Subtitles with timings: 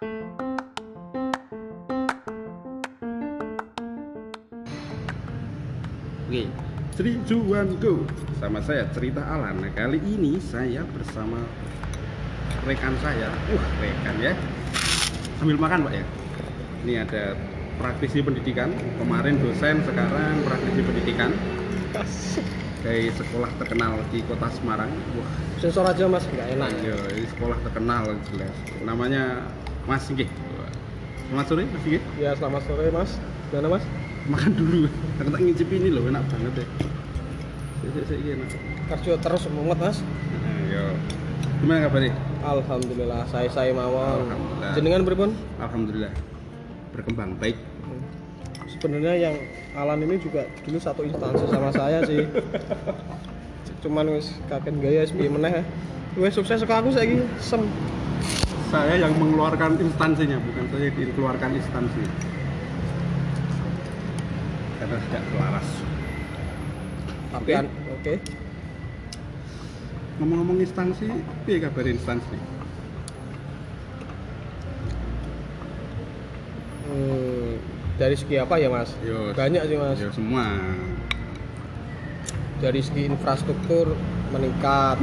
[0.00, 0.08] Oke,
[6.96, 8.08] Sri Juan Go
[8.40, 9.60] sama saya cerita Alan.
[9.60, 11.44] Nah, kali ini saya bersama
[12.64, 13.28] rekan saya.
[13.52, 14.32] Uh, rekan ya.
[15.36, 16.04] Sambil makan, Pak ya.
[16.88, 17.36] Ini ada
[17.76, 21.28] praktisi pendidikan, kemarin dosen, sekarang praktisi pendidikan
[22.80, 24.88] dari sekolah terkenal di Kota Semarang.
[25.12, 25.28] Wah,
[25.60, 26.72] Sensor aja mas, nggak enak.
[26.88, 28.56] iya, ini sekolah terkenal jelas.
[28.80, 29.44] Namanya
[29.90, 30.30] Mas Singgih.
[30.30, 30.70] Wah.
[31.26, 32.02] Selamat sore, Mas Singgih.
[32.14, 33.10] Ya selamat sore mas.
[33.50, 33.84] Gimana mas?
[34.30, 34.86] Makan dulu.
[35.18, 36.66] Aku tak ngicip ini loh, enak banget ya.
[37.90, 38.48] Saya, saya, enak.
[38.86, 39.98] Kerja terus semangat mas.
[40.46, 40.94] Ayo.
[41.58, 42.14] Gimana kabarnya?
[42.46, 44.30] Alhamdulillah, saya saya mawon.
[44.30, 44.72] Alhamdulillah.
[44.78, 45.30] Jenengan pripun?
[45.58, 46.12] Alhamdulillah.
[46.94, 47.58] Berkembang baik.
[48.70, 49.34] Sebenarnya yang
[49.74, 52.30] Alan ini juga dulu satu instansi sama saya sih.
[53.82, 55.66] Cuman wis kakek gaya piye meneh.
[56.14, 57.66] Wis sukses kok aku saiki sem.
[58.70, 62.02] Saya yang mengeluarkan instansinya, bukan saya yang dikeluarkan instansi.
[64.78, 65.68] Karena tidak selaras.
[67.30, 67.58] Tapi Oke.
[67.58, 68.14] an- oke.
[70.20, 71.06] Ngomong-ngomong instansi,
[71.42, 72.38] piye kabar instansi?
[76.84, 77.58] Hmm,
[77.96, 78.94] dari segi apa ya mas?
[79.02, 79.98] Yo, Banyak sih mas.
[79.98, 80.46] yo semua.
[82.60, 83.98] Dari segi infrastruktur
[84.30, 85.00] meningkat.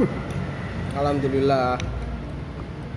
[0.94, 1.76] Alhamdulillah.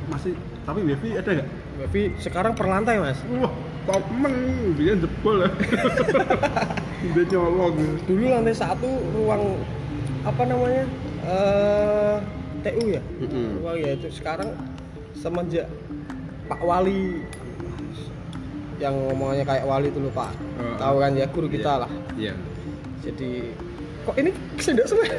[0.08, 1.50] Masih tapi wifi ada nggak?
[1.88, 3.18] Tapi sekarang per lantai mas.
[3.42, 3.50] Wah,
[3.90, 4.34] komen
[4.78, 5.50] dia jebol ya.
[7.18, 7.76] dia nyolong.
[8.06, 9.58] Dulu lantai satu ruang
[10.22, 10.86] apa namanya
[11.26, 12.16] eh
[12.62, 13.02] TU ya.
[13.02, 13.58] Mm-mm.
[13.62, 14.54] Ruang ya itu sekarang
[15.18, 15.66] semenjak
[16.46, 17.26] Pak Wali
[18.78, 20.34] yang ngomongnya kayak Wali dulu Pak.
[20.62, 21.92] Oh, Tahu kan ya guru kita lah.
[22.14, 22.38] Iya.
[23.02, 23.50] Jadi
[24.06, 24.30] kok ini
[24.62, 25.06] sendok semua?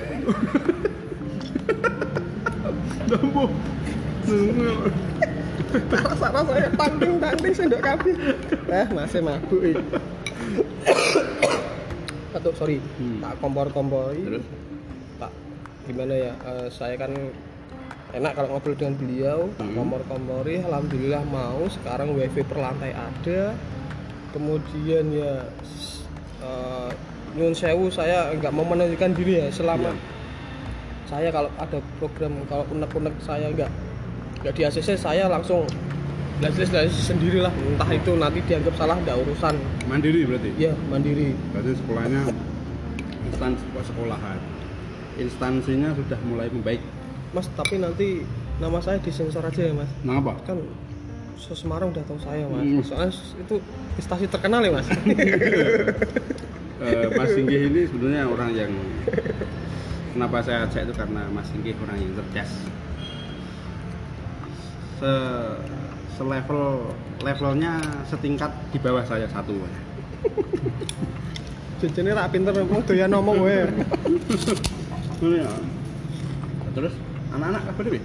[3.10, 3.50] Dambo.
[5.72, 8.14] Rasa rasanya tanding tanding sendok kabeh.
[8.68, 9.62] Eh masih mabuk.
[12.32, 13.20] Aduh sorry, Hmm.
[13.20, 14.22] tak kompor-kompori.
[14.22, 14.44] Terus?
[15.16, 15.32] Pak,
[15.84, 16.32] gimana ya?
[16.34, 17.12] eh, saya kan
[18.12, 19.76] enak kalau ngobrol dengan beliau, tak Hmm.
[19.76, 20.60] kompor-kompori.
[20.62, 21.68] Alhamdulillah mau.
[21.68, 23.52] Sekarang wifi per lantai ada.
[24.32, 25.44] Kemudian ya
[26.40, 26.90] eh,
[27.32, 30.04] nyun sewu saya nggak mau menunjukkan diri ya selama Iya.
[31.06, 33.68] saya kalau ada program kalau unek-unek saya nggak
[34.42, 35.64] nggak di ACC saya langsung
[36.38, 39.54] jelas-jelas sendiri lah entah itu nanti dianggap salah nggak urusan
[39.86, 40.50] Mandiri berarti?
[40.56, 42.22] ya mandiri Berarti sekolahnya
[43.24, 44.38] instansi sekolahan.
[45.14, 46.82] Instansinya sudah mulai membaik.
[47.30, 48.26] mas tapi nanti
[48.58, 50.34] nama saya disensor aja ya mas Nah apa?
[50.42, 50.58] kan
[51.34, 52.82] se Semarang udah tahu saya mas Hmm.
[52.82, 53.54] soalnya itu
[53.96, 54.88] instansi terkenal ya mas
[56.82, 58.72] Eh, Mas Singgih ini sebenarnya orang yang
[60.12, 62.50] kenapa saya ajak itu karena Mas Singgih orang yang cerdas.
[65.02, 65.14] Se
[66.14, 66.94] selevel
[67.26, 69.58] levelnya setingkat di bawah saya satu.
[71.82, 73.66] jenisnya rak pinter memang doyan ngomong gue
[75.42, 75.50] ya.
[76.78, 76.94] Terus
[77.34, 78.04] anak-anak apa deh?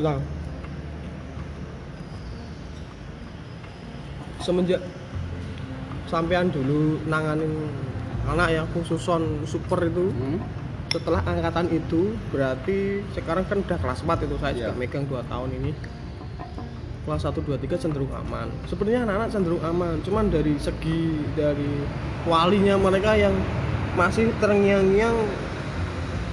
[0.00, 0.24] bilang
[4.40, 4.80] semenjak
[6.08, 7.68] sampean dulu nanganin
[8.24, 10.40] anak yang khususon super itu Hmm?
[10.90, 14.78] Setelah angkatan itu berarti sekarang kan udah kelas 4 itu saya juga Iya.
[14.78, 15.70] megang 2 tahun ini
[17.06, 21.86] kelas 1, 2, 3 cenderung aman sebenarnya anak-anak cenderung aman cuman dari segi dari
[22.26, 23.32] walinya mereka yang
[23.94, 25.14] masih terngiang-ngiang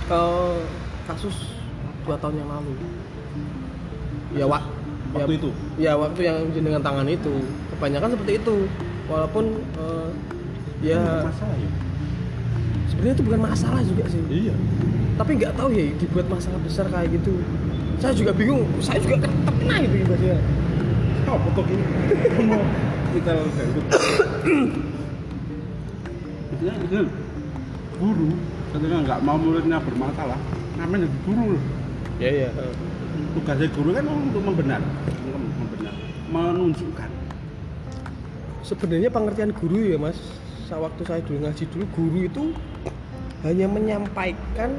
[0.10, 0.58] eh,
[1.06, 1.54] kasus
[2.04, 2.74] 2 tahun yang lalu
[4.34, 4.64] ya wak
[5.08, 5.50] Waktu ya, itu.
[5.80, 7.32] ya waktu yang jenengan tangan itu
[7.72, 8.56] kebanyakan seperti itu
[9.08, 9.46] walaupun
[9.80, 10.10] eh,
[10.84, 11.00] ya
[11.32, 11.70] ya.
[12.88, 14.54] Sebenarnya itu bukan masalah juga sih Iya.
[15.16, 17.34] tapi nggak tahu ya dibuat masalah besar kayak gitu
[17.98, 20.38] saya juga bingung saya juga kena itu ibaratnya
[21.28, 21.84] Oh, foto gini.
[22.48, 22.64] Mau
[23.12, 23.36] kita.
[26.48, 27.00] Maksudnya itu
[28.00, 28.30] guru
[28.72, 30.40] ketika nggak mau muridnya bermasalah,
[30.78, 31.64] namanya jadi guru loh.
[32.18, 32.50] ya ya
[33.36, 34.82] Tugasnya guru kan untuk membenar,
[35.60, 35.94] membenar,
[36.32, 37.10] menunjukkan.
[38.64, 40.16] sebenarnya pengertian guru ya mas
[40.70, 42.44] waktu saya dulu ngaji dulu guru itu
[43.42, 44.72] hanya menyampaikan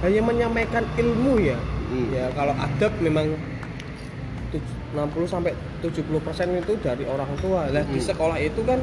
[0.00, 2.08] hanya menyampaikan ilmu ya Hmm.
[2.10, 3.36] ya kalau adab memang
[4.48, 8.08] tuj- 60 sampai 70 persen itu dari orang tua lah di Hmm.
[8.08, 8.80] sekolah itu kan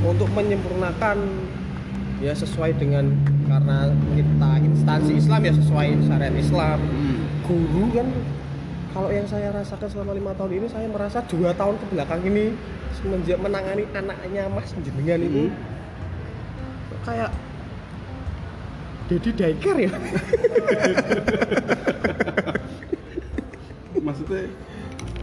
[0.00, 1.18] untuk menyempurnakan
[2.18, 3.12] ya sesuai dengan
[3.44, 7.18] karena kita instansi Islam ya sesuai syariat Islam Hmm.
[7.44, 8.08] guru kan
[8.88, 12.56] kalau yang saya rasakan selama lima tahun ini saya merasa dua tahun ke belakang ini
[12.94, 15.52] semenjak menangani anaknya Mas jenengan itu Hmm.
[17.04, 17.30] kayak
[19.08, 19.88] Dedi Daikar ya?
[24.04, 24.52] Maksudnya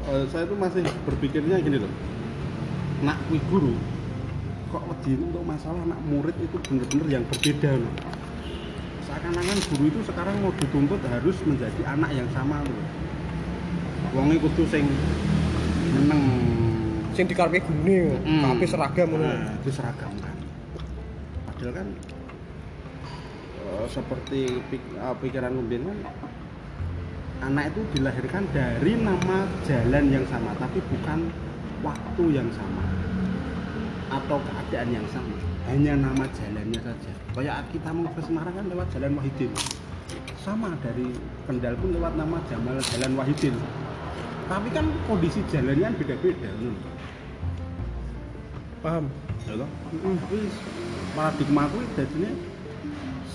[0.09, 1.93] uh, saya tuh masih berpikirnya gini loh.
[3.05, 3.77] Nak kui guru
[4.73, 7.93] kok wedi untuk masalah anak murid itu bener-bener yang berbeda loh.
[9.05, 12.85] Seakan-akan guru itu sekarang mau dituntut harus menjadi anak yang sama loh.
[14.17, 14.89] Wangi kudu sing
[15.93, 16.23] meneng.
[17.13, 18.41] Sing dikarepe gurune hmm.
[18.49, 19.29] tapi seragam ngono.
[19.29, 20.35] Nah, itu seragam kan.
[21.53, 21.87] Padahal kan
[23.65, 25.99] eh, seperti pik- eh, pikiran Umbin kan
[27.43, 31.29] anak itu dilahirkan dari nama jalan yang sama tapi bukan
[31.83, 32.83] waktu yang sama
[34.09, 35.35] atau keadaan yang sama.
[35.65, 37.11] Hanya nama jalannya saja.
[37.33, 39.51] Kayak kita mau ke Semarang kan lewat jalan Wahidin.
[40.45, 41.09] Sama dari
[41.49, 43.57] Kendal pun lewat nama Jamal Jalan Wahidin.
[44.45, 46.77] Tapi kan kondisi jalannya kan beda-beda hmm.
[48.85, 49.09] paham?
[49.49, 49.69] Ya toh.
[50.05, 50.39] Tapi
[51.17, 52.31] paradigma aku jadinya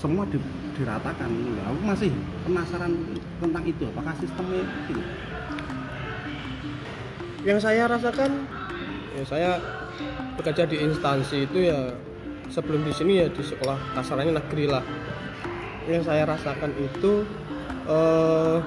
[0.01, 0.41] semua di,
[0.73, 1.29] diratakan.
[1.29, 2.09] Nah, aku masih
[2.41, 2.91] penasaran
[3.37, 5.01] tentang itu apakah sistemnya itu?
[7.45, 8.31] Yang saya rasakan
[9.13, 9.51] ya saya
[10.41, 11.93] bekerja di instansi itu ya
[12.49, 14.81] sebelum di sini ya di sekolah kasarannya negeri lah.
[15.85, 17.21] Yang saya rasakan itu
[17.85, 18.57] eh,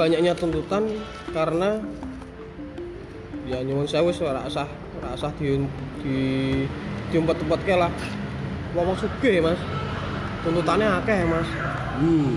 [0.00, 0.88] banyaknya tuntutan
[1.36, 1.84] karena
[3.44, 5.60] ya nyuwun sewu usah ora usah di
[6.00, 6.16] di
[7.12, 7.92] diumpet-umpet ke lah
[8.82, 9.60] wong sugih mas.
[10.42, 11.48] Tuntutannya akeh mas.
[12.02, 12.36] Hmm.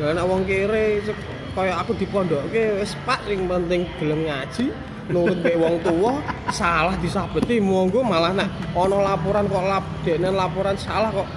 [0.00, 4.26] Ya nek wong kere se- kaya aku di pondok oke wis pak sing penting gelem
[4.26, 4.74] ngaji
[5.06, 6.18] nurut mbek wong tua
[6.50, 11.30] salah disabeti monggo malah nek ana laporan kok lap dene laporan salah kok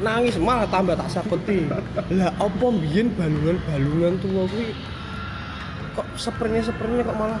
[0.00, 1.68] nangis malah tambah tak sabeti.
[2.16, 4.72] Lah apa mbiyen balungan-balungan tua kuwi?
[5.94, 7.40] Kok sepernya sepernya kok malah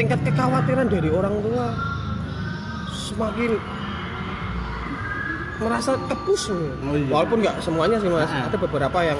[0.00, 1.66] tingkat kekhawatiran dari orang tua
[2.90, 3.60] semakin
[5.62, 7.06] merasa kepus Oh iya.
[7.10, 8.30] walaupun nggak semuanya sih mas.
[8.30, 8.50] Ah.
[8.50, 9.18] ada beberapa yang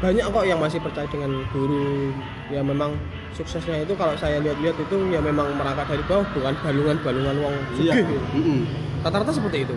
[0.00, 2.08] banyak kok yang masih percaya dengan guru
[2.48, 2.96] ya memang
[3.36, 3.92] suksesnya itu.
[3.92, 8.00] Kalau saya lihat-lihat itu ya memang merangkak dari bawah bukan balungan-balungan wong iya.
[8.32, 8.64] Mm-mm.
[9.04, 9.76] rata-rata seperti itu.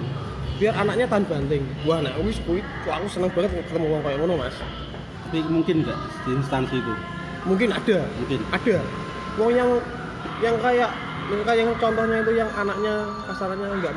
[0.64, 1.64] Biar anaknya tan banting.
[1.84, 4.56] Wah nak wis kuwi aku seneng banget ketemu wong kayak ngono mas.
[5.28, 6.00] Tapi mungkin nggak?
[6.24, 6.94] Di instansi itu?
[7.44, 7.98] Mungkin ada.
[8.24, 8.40] Mungkin.
[8.56, 8.78] Ada.
[9.36, 9.70] Wong yang
[10.40, 10.90] yang kayak
[11.28, 12.94] yang kayak contohnya itu yang anaknya
[13.28, 13.94] kasarannya nggak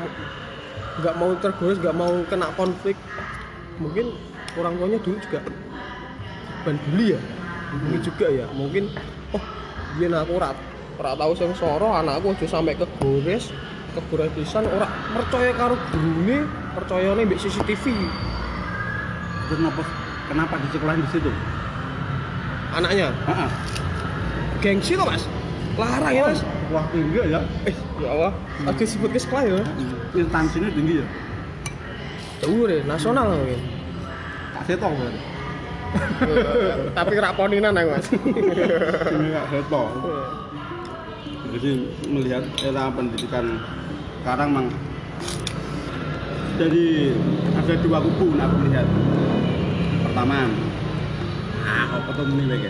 [1.01, 2.97] nggak mau tergores nggak mau kena konflik.
[3.77, 4.13] Mungkin
[4.57, 5.39] orang tuanya dulu juga
[6.65, 7.19] ban bully ya.
[7.77, 8.45] Mungkin juga ya.
[8.53, 8.83] Mungkin
[9.37, 9.43] oh
[9.97, 10.51] dia aku ora
[10.97, 13.53] ora tahu sing soro anakku aja sampai kegores
[13.93, 17.85] kegores pisan ora percaya karo gurune percayane mbek CCTV
[19.49, 19.81] kenapa
[20.27, 21.31] kenapa di sekolah di situ?
[22.75, 23.09] Anaknya?
[24.59, 25.23] Gengsi tuh mas
[25.77, 26.41] larang ya mas.
[26.73, 27.41] Wah tinggi ya.
[27.69, 28.31] Eh ya Allah.
[28.65, 29.61] Lagi sebut ke sekolah ya
[30.17, 31.05] instansinya tinggi ya.
[32.41, 33.61] Dhuwur ya, nasional mungkin.
[34.53, 35.21] kak seto berarti
[36.97, 38.07] Tapi raponinan aku, Mas.
[39.13, 39.83] ini kak seto
[41.47, 41.71] jadi
[42.11, 43.57] melihat era pendidikan
[44.21, 44.67] sekarang mang
[46.57, 47.15] jadi
[47.53, 48.87] ada dua kubu nak aku lihat.
[50.09, 50.49] Pertama
[51.67, 52.69] ah kok ketemu nih lagi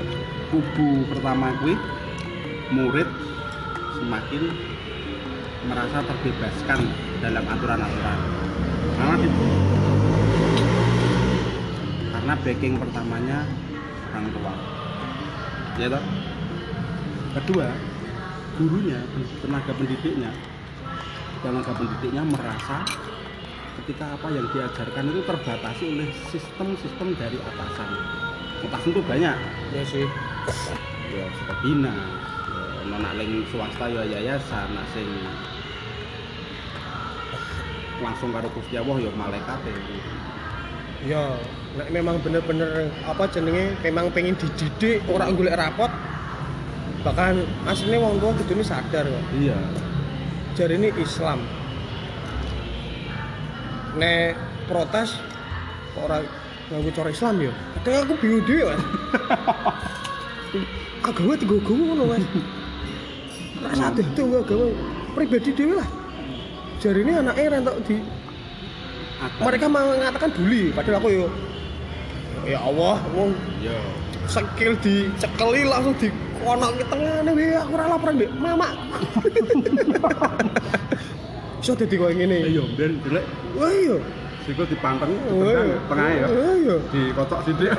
[0.52, 1.76] kubu pertama kui
[2.72, 3.08] murid
[3.98, 4.44] semakin
[5.68, 6.80] merasa terbebaskan
[7.24, 8.20] dalam aturan-aturan.
[8.98, 9.16] Karena
[12.12, 13.48] karena backing pertamanya
[14.12, 14.54] orang tua.
[15.78, 16.04] Ya toh?
[17.38, 17.68] Kedua
[18.58, 18.98] gurunya
[19.46, 20.34] tenaga pendidiknya
[21.46, 22.82] tenaga pendidiknya merasa
[23.78, 27.90] ketika apa yang diajarkan itu terbatasi oleh sistem-sistem dari atasan.
[28.66, 29.38] Atasan itu banyak.
[29.72, 30.08] Ya sih.
[31.08, 31.96] ya suka bina
[32.86, 35.08] ya, nak ling swasta ya yayasan nak sing
[38.02, 39.60] langsung karo Gusti Allah ya malaikat
[41.06, 41.38] Ya,
[41.78, 45.94] nek memang bener-bener apa jenenge memang pengen dididik orang golek rapot
[47.06, 49.24] bahkan aslinya wong tua kudune sadar kok.
[49.38, 49.56] iya
[50.58, 51.46] Jari ini Islam.
[54.02, 54.34] Nek
[54.66, 55.14] protes
[55.94, 56.18] kok ora
[56.74, 57.54] nganggo cara Islam ya.
[57.86, 58.82] Kadang aku bingung dhewe, Mas.
[61.08, 62.26] agama tiga agama ngono, Mas.
[63.78, 64.66] Ora sadar tuh agama
[65.14, 65.86] pribadi dhewe lah.
[66.82, 68.02] Jari ini anaknya rentok di
[69.22, 69.42] Ada.
[69.46, 70.74] mereka mengatakan bully.
[70.74, 71.26] Padahal aku yo
[72.50, 73.78] ya Allah wong ya.
[74.26, 76.10] skill dicekeli langsung di
[76.42, 78.76] kono ke tengah nih aku ora laporan deh mama
[81.64, 82.50] so dadi koyo ngene.
[82.50, 83.26] Iya ben jelek.
[83.54, 83.98] Wah iya.
[84.42, 85.78] Sikut dipanteng tengah iya.
[85.86, 86.28] tengah ya.
[86.34, 86.76] Wah, iya.
[86.90, 87.72] Dikocok sidik.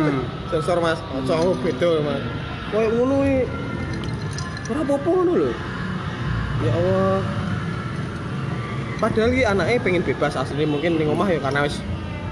[0.54, 1.02] Sensor mas.
[1.10, 2.22] Ojo aku beda mas.
[2.70, 3.69] Koyo ngono iki
[4.78, 5.50] apa-apa ngono lho?
[6.62, 7.18] Ya Allah.
[9.00, 11.80] Padahal ki anaknya pengen bebas aslinya mungkin ning omah ya karena wis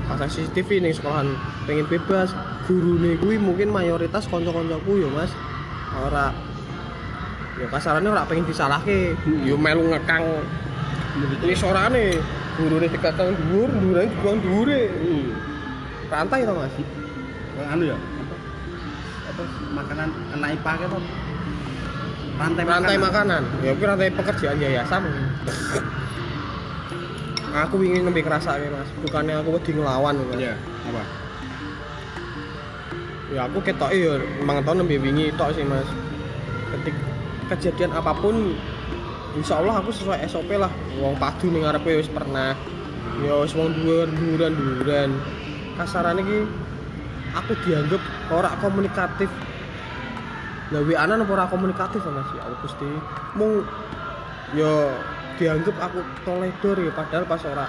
[0.04, 1.32] pasang CCTV ning sekolahan
[1.64, 2.36] pengen bebas.
[2.68, 5.32] Guru kuwi mungkin mayoritas kanca-kancaku ya mas.
[5.96, 6.36] Ora.
[7.58, 9.16] Ya kasarannya ora pengen disalahke.
[9.24, 9.48] Hmm.
[9.48, 10.44] yo melu ngekang.
[11.18, 12.14] Ini sorane
[12.60, 14.80] gurune dikekang dhuwur dhuwure dhuwure.
[14.92, 15.26] Hmm.
[16.08, 16.72] rantai to Mas?
[17.68, 17.96] Anu ya?
[19.28, 19.42] Apa?
[19.76, 20.98] Makanan anak IPA ke apa
[22.38, 23.42] rantai rantai makanan.
[23.42, 23.66] makanan.
[23.66, 25.02] Ya kuwi rantai pekerjaan yayasan
[27.52, 28.88] aku ingin nembe kerasa mas.
[29.02, 30.54] Bukannya aku wedi ngelawan iya
[30.86, 31.02] apa?
[33.28, 35.88] Ya aku ketok ya emang tau nembe wingi tok sih mas.
[36.74, 36.96] Ketik
[37.48, 38.54] kejadian apa pun
[39.34, 40.70] insya Allah aku sesuai SOP lah.
[41.02, 42.54] Wong padu ning ngarepe wis pernah.
[43.24, 45.10] Ya wis wong dhuwur dhuwuran dhuwuran
[45.74, 46.38] kasarane iki
[47.34, 49.30] aku dianggap ora komunikatif
[50.68, 52.90] gawe anak apa ora komunikatif ya mas ya Allah Gusti?
[53.36, 53.64] Mung
[54.52, 54.72] ya
[55.40, 57.66] dianggap aku toledor ya padahal pas ora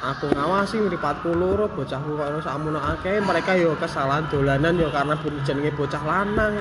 [0.00, 5.14] aku ngawasi mripatku loro bocahku kok ono sakmono akeh mereka yo kesalahan dolanan yo karena
[5.44, 6.58] jenenge bocah lanang.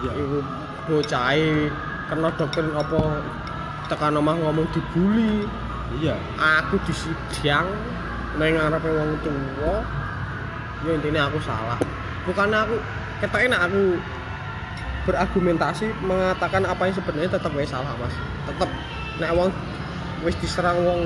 [0.00, 0.12] Iya.
[0.16, 0.38] Iku
[0.86, 1.68] bocahe
[2.08, 3.00] kena doktrin apa
[3.90, 5.44] tekan omah ngomong dibully.
[5.98, 6.14] Iya.
[6.38, 7.66] Aku disidang
[8.38, 9.82] nang ngarepe wong tuwa.
[10.86, 11.76] Ya intinya aku salah.
[12.24, 12.76] Bukannya aku
[13.20, 14.00] ketok enak aku
[15.08, 18.14] berargumentasi mengatakan apa yang sebenarnya tetap wae salah mas.
[18.48, 18.70] Tetap
[19.20, 19.50] nek wong
[20.24, 21.00] wis diserang wong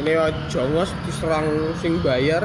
[0.00, 1.44] ini ya jongos diserang
[1.80, 2.44] sing bayar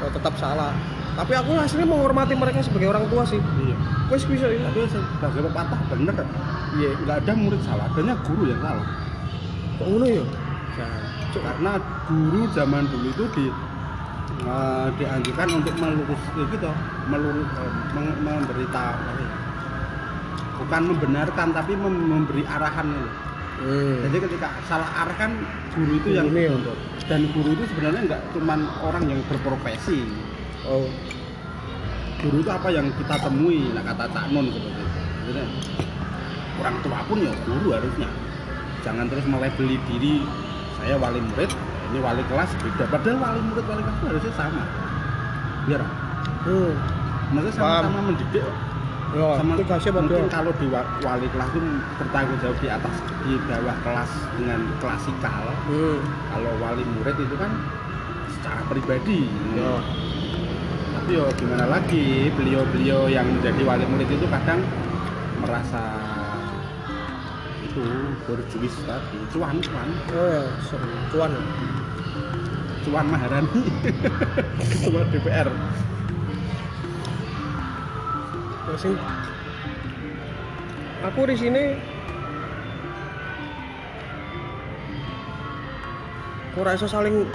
[0.00, 0.72] ya tetap salah.
[1.18, 3.40] Tapi aku hasilnya menghormati mereka sebagai orang tua sih.
[3.40, 3.76] Iya.
[4.08, 4.64] Wis bisa ya.
[4.70, 6.16] Tapi sebagai pepatah bener.
[6.76, 6.90] Iya.
[7.04, 8.86] Nggak ada murid salah adanya guru yang salah.
[9.80, 10.24] Kok ngono ya?
[11.30, 11.78] Cuk, karena
[12.10, 13.46] guru zaman dulu itu di
[14.42, 16.70] eh, dianjurkan untuk melurus ya gitu
[17.06, 19.26] melurus eh, meng- memberitahu ya,
[20.60, 23.10] bukan membenarkan tapi mem- memberi arahan gitu.
[23.64, 23.96] hmm.
[24.08, 25.32] jadi ketika salah arah kan
[25.72, 26.74] guru itu yang Ini ya.
[27.08, 30.04] dan guru itu sebenarnya nggak cuman orang yang berprofesi
[30.68, 30.84] oh
[32.20, 35.00] guru itu apa yang kita temui nah kata Cak Nun seperti itu
[35.30, 35.42] Jadi,
[36.60, 38.08] orang tua pun ya guru harusnya
[38.84, 40.20] jangan terus melebeli diri
[40.76, 41.50] saya wali murid
[41.90, 44.62] ini wali kelas beda padahal wali murid wali kelas itu harusnya sama
[45.64, 45.82] biar
[46.44, 46.72] hmm.
[47.32, 48.44] maksudnya sama-sama mendidik
[49.10, 51.60] ya sama tugasnya mungkin kalau di wa- wali kelas itu
[51.98, 52.94] bertanggung jawab di atas
[53.26, 55.44] di bawah kelas dengan klasikal.
[55.66, 55.98] Hmm.
[56.30, 57.50] kalau wali murid itu kan
[58.38, 59.26] secara pribadi.
[59.58, 59.74] Ya
[60.90, 64.62] tapi yo gimana lagi beliau-beliau yang menjadi wali murid itu kadang
[65.42, 65.82] merasa
[67.66, 67.82] itu
[68.26, 70.90] berjuis tadi cuan cuan oh ya seru.
[71.10, 71.32] cuan
[72.86, 73.62] cuan Maharani.
[74.70, 75.48] Ketua DPR
[78.70, 78.94] Ya, sing
[81.02, 81.74] aku di sini
[86.54, 87.26] ora iso saling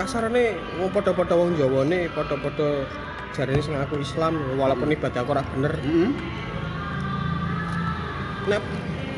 [0.00, 2.88] kasarane wong padha-padha wong Jawa nih padha-padha
[3.36, 5.76] jarene sing aku Islam walaupun ibadah aku ora bener.
[5.84, 6.10] Mm-hmm.
[8.48, 8.64] nek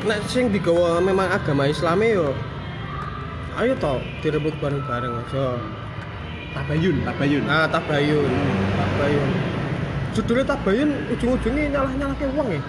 [0.03, 2.35] nek sing digawa memang agama Islame yo
[3.55, 5.55] ayo to direbut bareng-bareng aja.
[6.51, 7.43] Tabayun Tabayun.
[7.47, 8.31] Nah tabayun.
[8.75, 9.52] Tabayun
[10.13, 12.61] judulnya tabayun ujung-ujungnya nyalah-nyalah ke uang ya.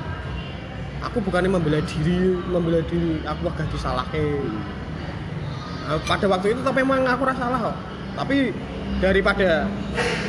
[1.04, 4.40] Aku bukannya membela diri membela diri aku agak disalahke.
[5.84, 7.76] Nah, pada waktu itu tapi memang aku rasa salah kok.
[8.16, 8.56] Tapi
[9.04, 9.68] daripada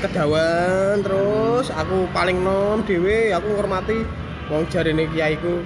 [0.04, 4.04] kedawan terus aku paling nom dewe aku hormati
[4.52, 5.64] wong jarine kiaiku.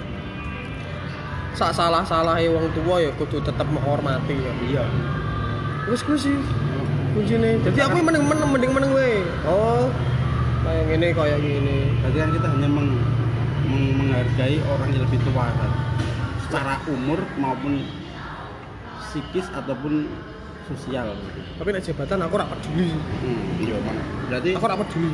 [1.57, 4.53] Sak salah salah wong tua ya kudu tetap menghormati ya.
[4.69, 4.85] Iya.
[5.89, 6.37] Terus gue sih
[7.17, 7.49] kuncinya.
[7.65, 9.89] Jadi aku mending meneng mending meneng we oh
[10.69, 13.01] kayak gini kayak gini berarti kan kita hanya meng-
[13.65, 15.71] meng- menghargai orang yang lebih tua kan
[16.45, 17.81] secara umur maupun
[19.01, 20.05] psikis ataupun
[20.65, 21.39] sosial gitu.
[21.57, 24.01] tapi nek jabatan aku ora peduli Hmm, iya mana?
[24.27, 25.11] Berarti aku ora peduli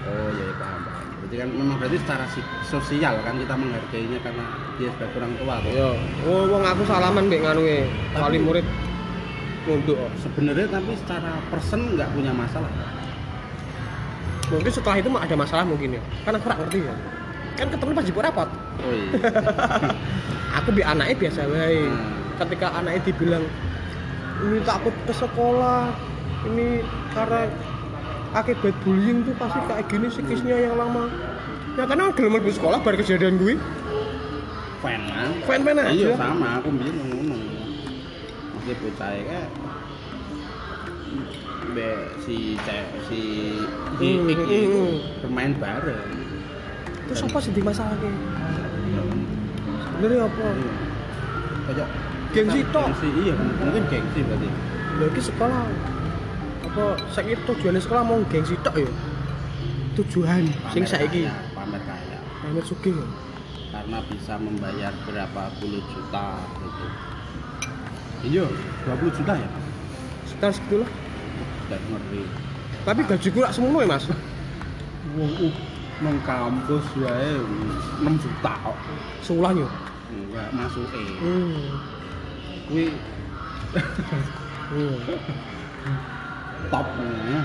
[0.00, 1.06] oh iya iya, paham paham.
[1.18, 4.44] Berarti kan memang berarti secara si- sosial kan kita menghargainya karena
[4.74, 5.70] dia sebagai orang tua tuh.
[5.70, 5.88] ya
[6.26, 7.78] oh wong aku salaman mbek nganu e
[8.12, 8.66] wali murid
[9.64, 12.70] ngunduk Sebenarnya tapi secara person nggak punya masalah.
[14.48, 16.94] Mungkin setelah itu ada masalah mungkin ya kan aku ora ngerti ya
[17.54, 19.10] kan ketemu pas jebuk rapot Oh iya.
[20.56, 22.14] aku bi anaknya biasa wae Hmm.
[22.38, 23.44] ketika anaknya dibilang
[24.40, 25.90] ini takut ke sekolah
[26.44, 27.50] ini karena
[28.30, 31.10] akibat bullying tuh pasti kayak gini psikisnya yang lama
[31.74, 33.58] ya karena gelem mlebu sekolah baru kejadian gue
[34.78, 35.30] Fan kan?
[35.42, 37.34] fan-fan aja Iya sama, aku bikin ngono.
[38.54, 39.46] Masih bocah ya kayak
[41.68, 43.20] Be, si cewek si
[43.94, 44.82] si Hmm, Iki itu
[45.20, 46.08] bermain bareng.
[47.04, 50.46] terus apa sih di masalah sebenarnya apa.
[51.66, 51.88] Kayak
[52.28, 52.84] Gengsi tok.
[52.86, 54.48] Gengsi, iya, mungkin gengsi berarti.
[54.98, 55.62] lagi sekolah
[56.60, 58.90] apa saiki tujuannya sekolah mau gengsi tok ya
[59.94, 62.18] tujuan sing Pamer saiki kaya, pamer kaya.
[62.42, 63.06] Ahmed Sugih ya?
[63.68, 66.26] karena bisa membayar berapa puluh juta
[66.58, 66.86] gitu
[68.26, 68.44] iya
[68.86, 69.48] 20 juta ya
[70.24, 70.90] sekitar segitu lah
[71.68, 72.24] dan ngeri.
[72.84, 74.04] Tapi gaji gue semua ya mas?
[75.16, 75.54] Wong uh,
[75.98, 77.32] nang kampus wae
[78.02, 78.76] 6 juta kok.
[79.24, 79.68] Seulahnya
[80.08, 81.64] enggak masuk eh hmm.
[82.68, 82.84] kuwi
[84.72, 84.96] hmm.
[86.72, 87.40] top ya.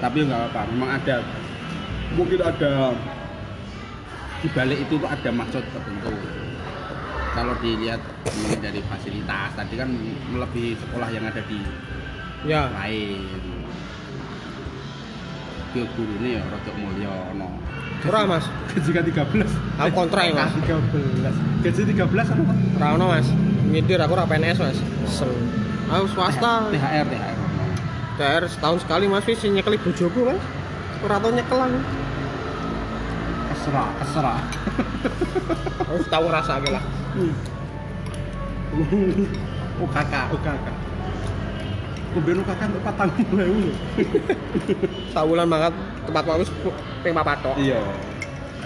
[0.00, 1.16] tapi nggak apa memang ada.
[2.10, 2.90] Mungkin ada
[4.40, 6.12] di balik itu tuh ada maksud tertentu.
[7.30, 8.02] Kalau dilihat
[8.58, 9.88] dari fasilitas tadi kan
[10.34, 11.62] melebihi sekolah yang ada di
[12.46, 12.70] ya.
[12.72, 13.24] Lain.
[15.70, 17.48] Dia guru ini ya Rojo Mulyo no
[18.00, 19.44] Ora mas, gaji kan 13
[19.76, 20.52] aku kontrak ya mas.
[20.56, 22.54] 13 gaji 13 apa?
[22.80, 23.28] Rano mas,
[23.68, 24.78] ngidir aku ora PNS mas.
[25.04, 25.30] Sel.
[25.92, 27.36] Aku swasta, THR THR
[28.16, 29.22] THR setahun sekali mas.
[29.28, 30.42] Wis nyekeli bojoku mas.
[31.04, 31.80] Ora tau nyekel aku
[33.60, 34.40] keserah keserah
[35.84, 36.84] Harus tahu rasa lah
[39.80, 40.32] oh kakak
[42.10, 43.70] oh kakak untuk patang ribu
[45.14, 45.72] Sawulan banget
[46.06, 46.50] tempat mau wis
[47.06, 47.54] ping papat tok.
[47.54, 47.78] Iya.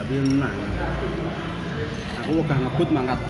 [0.00, 0.56] Tapi menang.
[2.24, 3.20] Aku udah ngebut mangkat.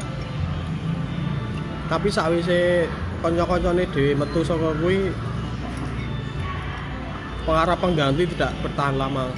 [1.90, 2.87] Tapi sakwise
[3.18, 5.11] kanca-kancane dhewe metu saka kuwi
[7.44, 9.35] pengarah pengganti tidak bertahan lama.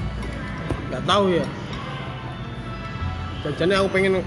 [0.93, 1.47] Enggak tahu ya.
[3.49, 4.21] Jajane aku pengen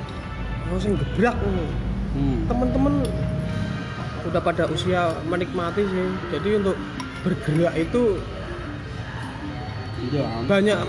[0.74, 1.66] oh sing gebrak ngono.
[2.10, 2.38] Hmm.
[2.50, 2.94] Temen-temen
[4.30, 6.08] udah pada usia menikmati sih.
[6.32, 6.78] Jadi untuk
[7.26, 8.18] bergerak itu
[10.00, 10.26] Iya.
[10.48, 10.80] banyak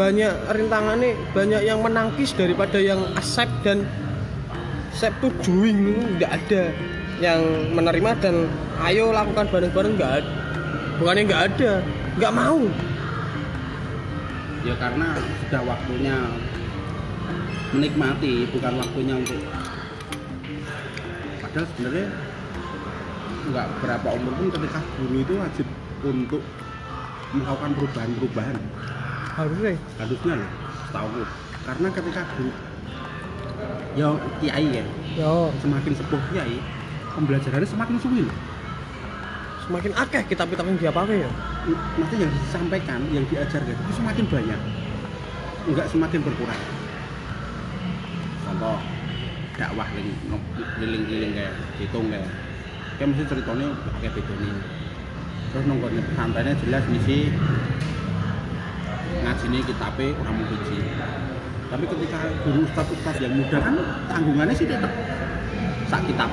[0.00, 3.84] banyak rintangan nih banyak yang menangkis daripada yang accept dan
[4.90, 6.72] accept tuh doing nggak ada
[7.20, 7.40] yang
[7.76, 8.48] menerima dan
[8.88, 10.32] ayo lakukan bareng-bareng nggak ada
[10.96, 11.70] bukannya nggak ada
[12.16, 12.60] nggak mau
[14.66, 15.14] Ya karena
[15.46, 16.16] sudah waktunya
[17.70, 19.38] menikmati, bukan waktunya untuk
[21.38, 22.08] padahal sebenarnya
[23.46, 25.66] nggak berapa umur pun ketika guru itu wajib
[26.02, 26.42] untuk
[27.34, 28.56] melakukan perubahan-perubahan.
[29.36, 29.74] Harusnya.
[30.00, 30.50] Harusnya loh
[30.86, 31.26] setahu
[31.66, 32.52] karena ketika guru
[33.98, 34.08] ya
[34.40, 34.84] kiai ya.
[35.18, 35.50] Yo.
[35.60, 36.56] Semakin sepuh kiai
[37.16, 38.36] pembelajarannya semakin suwi loh.
[39.66, 41.30] Semakin akeh kita kita yang diapa ya.
[41.98, 44.60] Nanti yang disampaikan yang diajarkan itu semakin banyak.
[45.66, 46.62] Enggak semakin berkurang.
[48.46, 48.78] Contoh
[49.58, 49.88] dakwah
[50.78, 52.28] liling-liling kayak hitung kayak
[52.96, 54.50] kayak mesti ceritanya pakai bedoni.
[55.52, 57.18] Terus nongkrongnya santainya jelas misi
[59.16, 60.78] ngaji ini kitabnya orang biji
[61.66, 63.74] tapi ketika guru ustadz ustadz yang muda kan
[64.06, 64.92] tanggungannya sih tetap
[65.90, 66.30] sak kitab.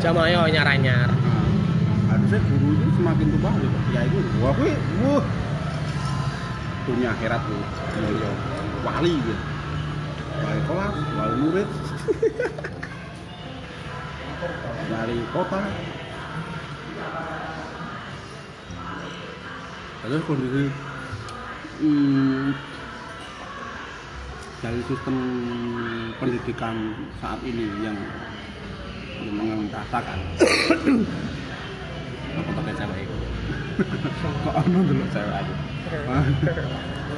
[0.00, 1.10] Jamaah nyar-nyar.
[1.12, 1.44] Nah,
[2.08, 5.24] harusnya guru itu semakin tua ya ya itu wah kuwi wah.
[6.88, 7.62] Dunia akhirat tuh
[8.80, 9.34] wali gitu
[10.40, 11.68] wali kelas wali murid
[14.90, 15.60] wali kota.
[20.00, 20.64] Terus kondisi
[21.84, 22.56] hmm,
[24.64, 25.16] dari sistem
[26.16, 26.76] pendidikan
[27.20, 27.96] saat ini yang
[29.20, 30.18] yang merasakan
[32.40, 33.16] apa pakai cewek itu?
[34.40, 35.52] Kok ono dulu cewek aku?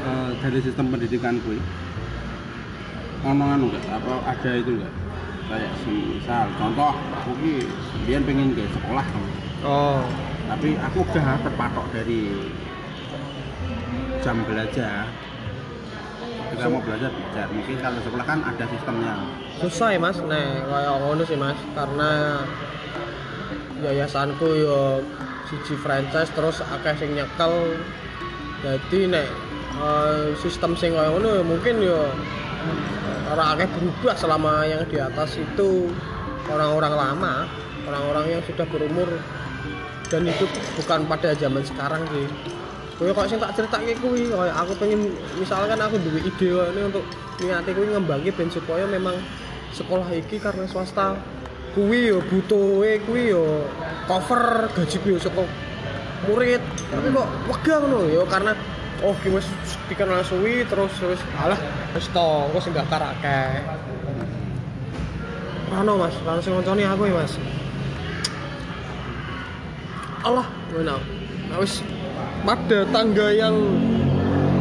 [0.03, 1.63] Eh, dari sistem pendidikan gue
[3.23, 4.93] ono anu gak apa ada itu gak
[5.51, 7.55] kayak misal contoh aku ki
[8.07, 9.07] dia pengen ke sekolah.
[9.63, 10.03] Oh.
[10.51, 12.51] Tapi aku udah terpatok dari
[14.23, 15.09] jam belajar.
[16.53, 17.47] Kita mau belajar belajar.
[17.49, 19.15] Mungkin kalau sekolah kan ada sistemnya.
[19.63, 20.19] Susah ya mas.
[20.21, 21.59] Nek kayak ngono sih mas.
[21.73, 22.11] Karena
[23.81, 25.01] yayasanku yo
[25.49, 27.81] siji franchise terus akeh sing nyekel.
[28.63, 29.27] Jadi nek
[29.81, 32.13] eh, sistem sing kayak ngono mungkin yo
[33.33, 35.89] orang akeh berubah selama yang di atas itu
[36.53, 37.35] orang-orang lama
[37.89, 39.09] orang-orang yang sudah berumur
[40.13, 42.29] dan hidup bukan pada zaman sekarang sih.
[43.01, 47.05] Kowe kok sing tak critakake kuwi kayak aku pengen misalkan aku duwe ide ini untuk
[47.41, 49.17] niate kuwi ngembangi ben supaya memang
[49.73, 51.17] sekolah iki karena swasta
[51.73, 53.65] kuwi yo butuhe kuwi yo
[54.05, 55.43] cover gaji kuwi saka
[56.29, 56.63] murid.
[56.93, 58.53] Tapi kok wegah ngono yo karena
[59.03, 59.47] oh wis
[59.91, 61.59] dikenal suwi terus terus alah.
[61.93, 63.61] Wis to engko sing daftar akeh
[65.73, 67.35] Rano mas, Rano sing ngonconi aku ya mas.
[70.23, 71.01] Allah, mana?
[71.49, 71.81] Nah, wis.
[72.43, 73.55] Pada tangga yang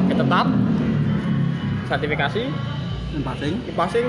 [0.05, 0.47] tetap
[1.89, 2.43] sertifikasi
[3.25, 4.05] passing passing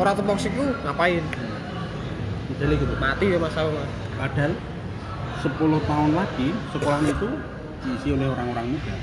[0.00, 1.20] orang tepok siku ngapain?
[2.48, 2.94] Model gitu.
[2.96, 3.90] Mati ya mas aku mas.
[4.16, 4.52] Padahal
[5.44, 7.28] 10 tahun lagi sekolah itu
[7.84, 8.94] diisi oleh orang-orang muda.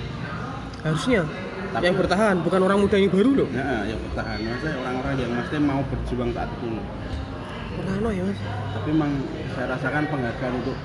[0.86, 1.22] Harusnya.
[1.68, 3.48] Tapi- yang bertahan bukan orang muda yang baru loh.
[3.52, 4.38] Nah, yang bertahan.
[4.40, 6.68] Maksudnya orang-orang yang maksudnya mau berjuang saat itu.
[7.78, 8.40] Rano ya mas?
[8.74, 9.12] Tapi memang
[9.54, 10.78] saya rasakan penghargaan untuk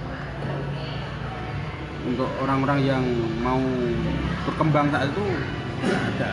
[2.02, 3.05] untuk orang-orang yang
[3.40, 3.62] mau
[4.44, 5.24] berkembang saat itu
[5.87, 6.31] ada.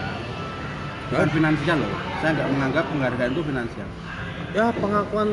[1.09, 1.93] Bukan finansial loh.
[2.21, 3.89] Saya nggak menganggap penghargaan itu finansial.
[4.49, 5.29] Ya pengakuan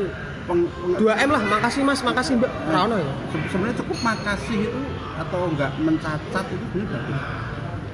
[0.47, 1.99] Peng, peng- 2M lah makasih mas.
[1.99, 2.51] Makasih mbak.
[2.71, 3.11] Rano ya?
[3.29, 4.79] Se- sebenarnya cukup makasih itu
[5.19, 7.21] atau nggak mencacat itu sebenarnya bagus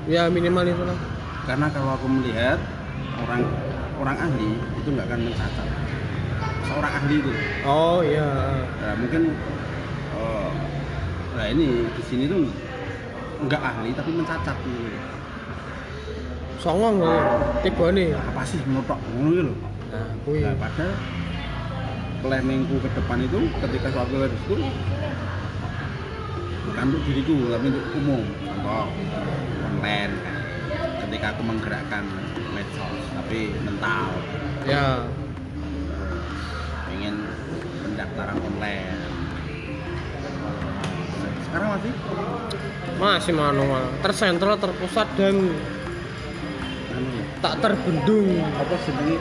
[0.05, 0.97] ya minimal itu lah.
[1.43, 2.59] Karena kalau aku melihat
[3.19, 3.41] orang
[3.97, 5.67] orang ahli itu nggak akan mencacat.
[6.69, 7.31] Seorang ahli itu.
[7.65, 8.29] Oh iya.
[8.79, 9.33] Nah, mungkin
[10.13, 10.49] eh,
[11.33, 12.45] nah ini di sini tuh
[13.43, 14.93] nggak ahli tapi mencacat gitu.
[16.61, 17.17] songong ya
[17.59, 18.15] tiba nih.
[18.15, 19.57] Nah, apa sih menotok ngono gitu loh.
[19.91, 20.91] nah Nah, padahal
[22.23, 24.55] planningku ke depan itu ketika suatu hari itu
[26.63, 28.23] bukan untuk diriku tapi untuk umum.
[28.47, 28.87] Contoh
[29.59, 30.39] konten kan.
[31.03, 32.03] ketika aku menggerakkan
[32.55, 34.07] medsos tapi mental.
[34.63, 35.03] Ya.
[36.87, 37.27] Pengen
[37.83, 38.99] pendaftaran online.
[41.43, 41.93] Sekarang masih?
[42.97, 45.35] Masih manual tersentral terpusat dan
[46.95, 47.23] anu ya?
[47.43, 48.39] tak terbendung.
[48.55, 49.19] Apa sendiri?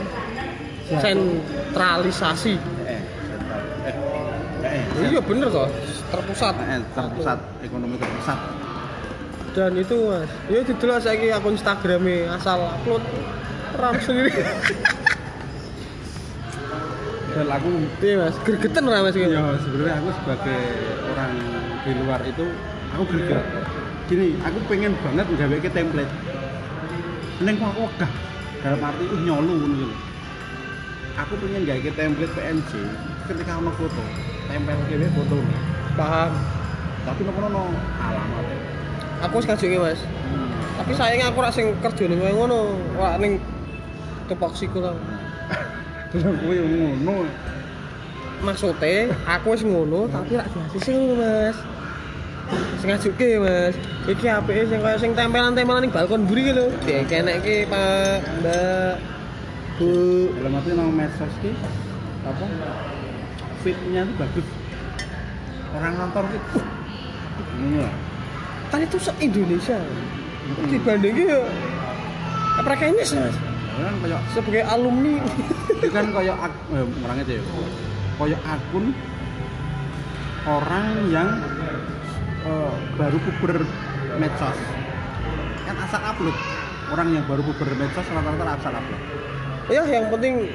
[0.92, 2.54] Sentralisasi.
[2.54, 2.81] sentral
[5.00, 5.68] eh iya bener toh.
[6.12, 6.54] Terpusat.
[6.68, 8.38] Eh, terpusat ekonomi terpusat.
[9.52, 13.04] Dan itu mas ya didelok saiki akun Instagramnya asal upload
[13.76, 14.32] ram sendiri.
[17.32, 17.68] Dan aku
[18.04, 19.32] iya mas gergeten lah mas gitu?
[19.32, 20.60] Ya sebenarnya aku sebagai
[21.12, 21.32] orang
[21.84, 22.46] di luar itu
[22.96, 23.44] aku greget.
[24.08, 26.12] Gini aku pengen banget nggawe ke template.
[27.40, 28.12] Neng kok aku wegah
[28.62, 29.96] dalam arti itu nyolu ngono gitu
[31.18, 32.70] aku pengen gawe ke template PNG
[33.26, 34.02] ketika ono foto
[34.50, 35.36] tempel ke foto
[35.94, 36.32] paham
[37.02, 37.64] tapi nopo no
[37.98, 38.46] alamat.
[39.26, 40.00] Aku wis ngajuke mas.
[40.78, 42.58] Tapi sayangnya aku rak sing kerja ning koyo ngono
[42.98, 43.38] ora ning
[44.30, 44.94] tupoksiku lah
[46.14, 47.26] terus aku yang ngono.
[48.42, 51.56] Maksudnya aku wis ngono tapi rak dihasil sing mas.
[52.78, 53.74] Sing ngajuke mas.
[54.06, 56.66] Iki apike sing kaya sing tempelan-tempelan ning balkon mburi ki lho.
[56.86, 58.94] Dikenekke Pak Mbak
[59.78, 59.90] Bu.
[60.38, 61.50] Arti nang medsos ki
[62.22, 62.46] apa
[63.62, 64.46] fitnya itu bagus.
[65.72, 66.38] Orang nonton ki
[67.52, 67.94] ngono lah
[68.68, 69.76] kan itu se Indonesia
[70.64, 71.40] dibandingin ya
[72.64, 73.36] prekenis mas
[73.72, 75.16] kan kayak sebagai alumni.
[75.72, 77.42] Itu kan kayak ak- eh, orangnya aja ya.
[78.20, 78.84] Kayak akun
[80.44, 81.28] orang yang
[82.44, 83.64] eh, baru puber
[84.20, 84.58] medsos.
[85.64, 86.36] Kan asal upload.
[86.92, 89.02] Orang yang baru puber medsos rata-rata asal upload.
[89.72, 90.52] Ya yang penting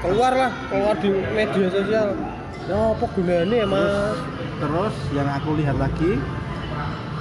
[0.00, 2.08] keluar lah keluar di media sosial.
[2.68, 4.16] Ya apa gunanya ya mas?
[4.60, 6.20] Terus yang aku lihat lagi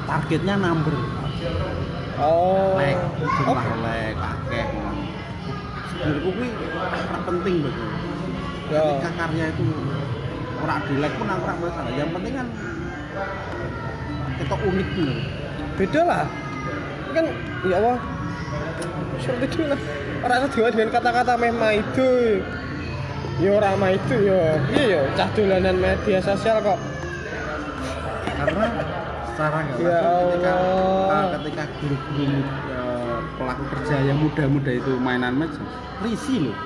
[0.07, 0.95] targetnya number.
[2.19, 2.75] Oh.
[2.75, 4.65] Like jumlah oh, like akeh
[5.89, 6.47] sebenarnya kuwi
[7.27, 7.83] penting bagi
[8.71, 8.79] ya.
[8.79, 9.65] Ketika karya itu
[10.59, 11.91] orang di like pun aku ora masalah.
[11.95, 12.47] Yang penting kan
[14.39, 15.13] kita unik gitu
[15.75, 16.25] beda lah.
[17.11, 17.25] Kan
[17.67, 17.99] ya Allah.
[19.19, 19.79] Seperti itu lah
[20.23, 22.07] orang dengan kata-kata memang itu
[23.47, 26.80] orang mah itu ya iya ya cah dolanan media sosial kok.
[28.36, 28.65] Karena
[29.32, 30.56] secara nggak Ya ketika
[31.08, 32.39] uh, ketika guru-guru
[32.75, 35.71] uh, pelaku kerja yang muda-muda itu mainan medsos
[36.04, 36.58] risih loh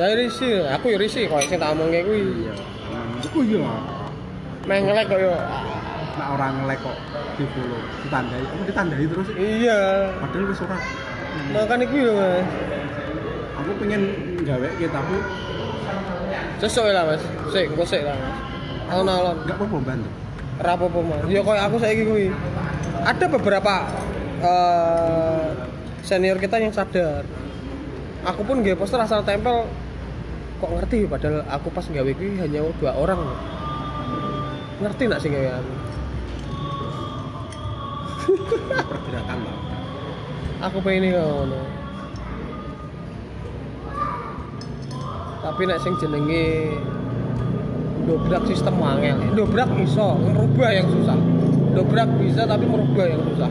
[0.00, 0.48] ya risi.
[0.64, 2.48] Aku ya risi kok sing tak omongke kuwi.
[2.48, 2.54] Iya
[3.36, 3.68] oh iya
[4.64, 5.32] mengelek kok yo.
[6.16, 6.96] Nah orang nge-like kok
[7.36, 8.42] di follow ditandai.
[8.44, 9.28] Aku ditandai terus.
[9.36, 9.80] Iya.
[10.20, 10.78] Padahal wis ora.
[11.54, 12.46] Makan iku lho mas.
[13.60, 14.02] Aku pengen
[14.44, 15.16] gawe gitu tapi
[16.60, 17.22] sesuk lah mas.
[17.50, 18.34] Sik engko sik lah mas.
[18.92, 19.36] Alon-alon.
[19.48, 20.10] Nggak apa-apa bantu
[20.60, 21.20] ora apa-apa mas.
[21.32, 22.28] Ya koyo aku saiki kuwi.
[23.00, 23.74] Ada beberapa
[24.44, 25.46] eh,
[26.04, 27.24] senior kita yang sadar.
[28.28, 29.64] Aku pun nggak poster asal tempel.
[30.60, 31.08] Kok ngerti?
[31.08, 33.24] Padahal aku pas gawe kuwi hanya dua orang.
[34.84, 35.72] Ngerti nak sih aku?
[38.70, 39.70] Pergerakan lah
[40.60, 41.60] aku pengen ini ngono
[45.40, 46.76] tapi nek sing jenenge
[48.04, 51.16] dobrak sistem wangel dobrak iso merubah yang susah.
[51.70, 53.50] Dobrak bisa tapi merubah yang susah.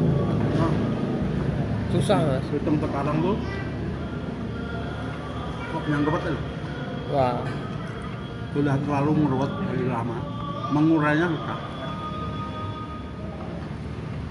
[1.89, 2.45] Susah mas.
[2.53, 3.35] Sistem sekarang tuh
[5.73, 6.33] kok yang ruwet ya
[7.09, 7.41] wah.
[8.53, 10.17] Sudah terlalu meruwet dari lama.
[10.69, 11.59] Mengurainya susah.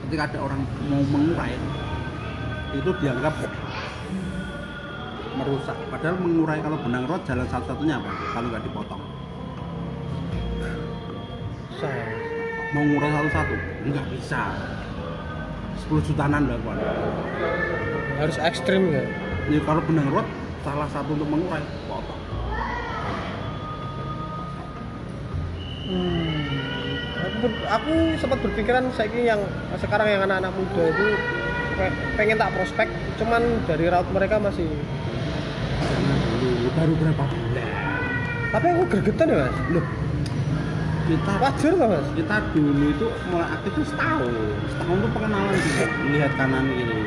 [0.07, 1.53] Ketika ada orang mau mengurai
[2.77, 3.35] itu dianggap
[5.39, 5.77] merusak.
[5.89, 9.03] Padahal mengurai kalau benang rot jalan satu-satunya apa kalau nggak dipotong.
[11.71, 11.93] Susah
[12.75, 13.55] mau ngurai satu-satu?
[13.87, 14.43] Nggak bisa.
[15.89, 16.79] 10 jutaan lah kawan
[18.19, 19.05] harus ekstrim ya?
[19.49, 20.27] Ya kalau benang rot
[20.61, 22.21] salah satu untuk mengurai potong.
[27.19, 29.41] Aku, ber- aku sempat berpikiran saya yang
[29.79, 31.07] sekarang yang anak-anak muda itu
[31.79, 34.67] pe- pengen tak prospek cuman dari raut mereka masih
[36.79, 37.25] baru berapa?
[37.27, 37.67] Bulan
[38.49, 39.57] tapi aku gregetan ya mas.
[39.77, 39.85] Loh
[41.09, 42.07] kita wajar lah mas.
[42.17, 44.33] kita dulu itu mulai aktif itu setahun.
[44.73, 47.01] Setahun itu pengenalan juga melihat kanan kiri.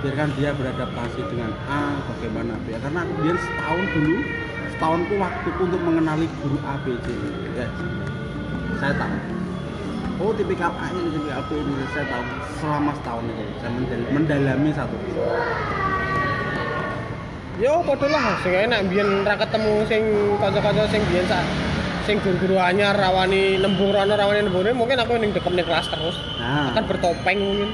[0.00, 2.76] Biarkan dia beradaptasi dengan A bagaimana B.
[2.80, 4.16] Karena aku dia setahun dulu
[4.76, 7.06] setahun itu waktu untuk mengenali guru A B C
[7.56, 7.68] ya
[8.76, 9.16] saya tahu.
[10.16, 11.84] Oh tipikal A ini tipikal B ini.
[11.92, 12.24] Saya tahu.
[12.60, 13.44] Selama setahun itu.
[13.60, 14.96] Saya mendal- mendalami satu
[17.56, 20.02] yo padahal lah sing enak biyen ra ketemu sing
[20.36, 21.44] kanca-kanca sing biyen sak
[22.04, 26.16] sing guru-guru anyar rawani nembung rono rawani nembung mungkin aku ning dekem ning kelas terus
[26.36, 27.70] nah akan bertopeng mungkin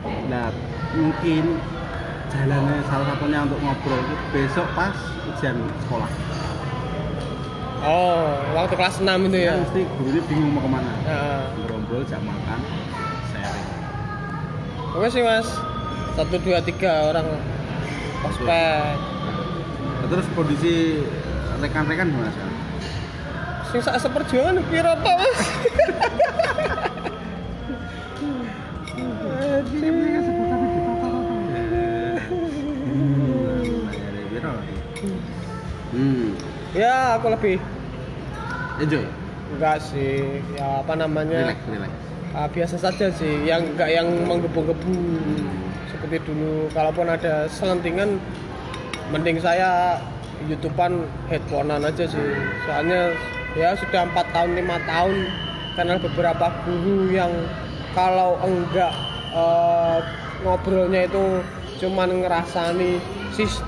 [0.00, 0.48] Nah,
[0.96, 1.60] mungkin
[2.32, 4.96] jalannya salah satunya untuk ngobrol itu besok pas
[5.28, 6.08] ujian sekolah.
[7.84, 10.92] oh waktu kelas 6 itu ya Ya, mesti gurunya bingung mau ke mana.
[11.04, 11.42] Heeh.
[11.60, 12.60] Gerombol, jam makan,
[13.28, 13.68] sharing.
[14.96, 15.48] Oke sih mas
[16.16, 17.28] satu dua tiga orang
[18.22, 18.46] ospek
[20.00, 21.00] Nah, terus kondisi
[21.60, 22.56] rekan-rekan gimana sekarang?
[23.70, 25.38] sing sak seperjuangan piro to mas?
[35.90, 36.38] Hmm,
[36.70, 37.56] ya aku lebih
[38.78, 39.04] enjoy,
[39.56, 41.50] enggak sih ya apa namanya?
[41.50, 41.90] Relax, relax.
[42.30, 44.94] ah, biasa saja sih yang enggak yang menggebu-gebu
[45.90, 46.70] seperti dulu.
[46.72, 48.22] Kalaupun ada selentingan
[49.10, 49.98] mending saya
[50.46, 52.26] youtubean headphonean aja sih.
[52.64, 53.12] Soalnya
[53.58, 55.26] ya sudah empat tahun lima tahun
[55.74, 57.32] kenal beberapa guru yang
[57.92, 58.94] kalau enggak
[59.34, 59.98] eh,
[60.46, 61.42] ngobrolnya itu
[61.82, 63.02] cuman ngerasani
[63.34, 63.64] sis-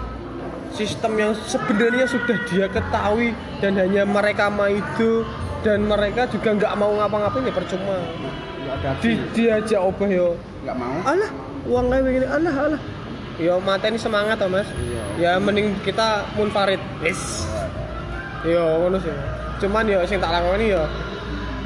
[0.73, 5.27] sistem yang sebenarnya sudah dia ketahui dan hanya mereka mau itu
[5.63, 7.97] dan mereka juga nggak mau ngapa-ngapain ya percuma.
[8.63, 10.29] Enggak ada di diajak obah yo.
[10.63, 10.97] Enggak mau?
[11.05, 11.31] alah
[11.67, 12.83] uang kayak begini alah alah.
[13.41, 14.69] Yo mateni semangat toh mas.
[15.19, 15.37] Iya.
[15.37, 17.47] ya mending kita munfarid wis.
[18.45, 19.13] Yo ngono sih
[19.63, 20.83] cuman yo sing tak lakoni yo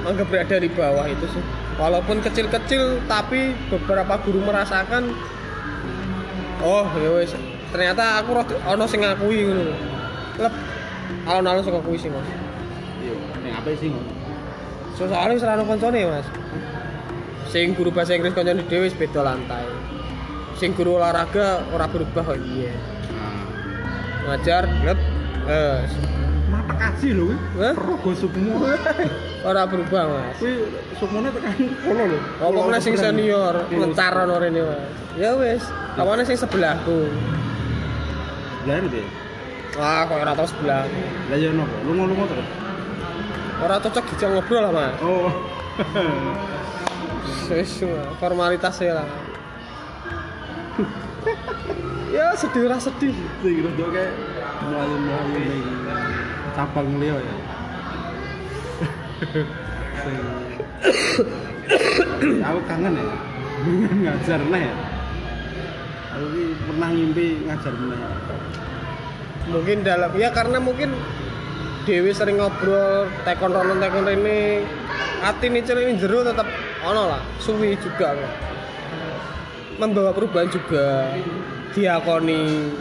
[0.05, 1.43] anggap berada di bawah itu sih.
[1.77, 5.11] Walaupun kecil-kecil tapi beberapa guru merasakan
[6.63, 7.33] oh ya wis.
[7.73, 9.75] Ternyata aku rada ono sing ngakui ngono.
[10.39, 10.55] Lep
[11.27, 12.29] alon-alon sing ngakui sih mas.
[13.03, 14.11] Iya, yang apa sih ngono?
[14.97, 16.27] so, soalnya wis ra ono koncone ya mas.
[17.51, 19.86] Sing guru bahasa Inggris koncone dhewe wis beda lantai
[20.57, 22.39] sing guru olahraga ora berubah kok.
[22.41, 22.73] Iya.
[24.27, 24.99] Ngajar lep.
[25.47, 25.81] Eh
[26.47, 27.75] mata kasih Hah?
[27.75, 28.79] Rogo semua.
[29.47, 30.39] ora berubah mas.
[30.39, 30.53] Kuwi
[30.99, 31.55] sukmone tekan.
[31.85, 32.19] Kono lho.
[32.41, 33.77] apa meneh sing senior Iya.
[33.83, 34.83] ngecar ono rene mas.
[35.19, 35.63] Ya wis.
[35.95, 37.11] Kawane sing sebelahku?
[38.67, 39.07] Lah deh.
[39.77, 40.89] wah kok ora tau sebelah.
[41.31, 41.77] Lah ya nopo?
[41.85, 42.49] Lunga-lunga terus.
[43.57, 44.95] ora cocok dijak ngobrol lah mas.
[45.05, 45.31] Oh.
[47.53, 47.85] wis
[48.19, 49.07] formalitas ya lah
[52.17, 54.13] ya sedih ora sedih Sing rodok kayak
[54.67, 55.65] melayu-melayu ning
[56.57, 57.35] cabang liya ya.
[62.49, 63.05] Aku kangen ya.
[64.05, 64.75] Ngajar neh ya.
[66.17, 66.27] Aku
[66.65, 68.01] pernah ngimpi ngajar meneh.
[69.47, 70.91] mungkin dalam ya karena mungkin
[71.87, 74.59] Dewi sering ngobrol tekon rono tekon ini
[75.23, 76.51] hati nih ini jeru tetap
[76.83, 78.56] ono lah suwi juga kok
[79.77, 81.13] membawa perubahan juga
[81.73, 82.73] diakoni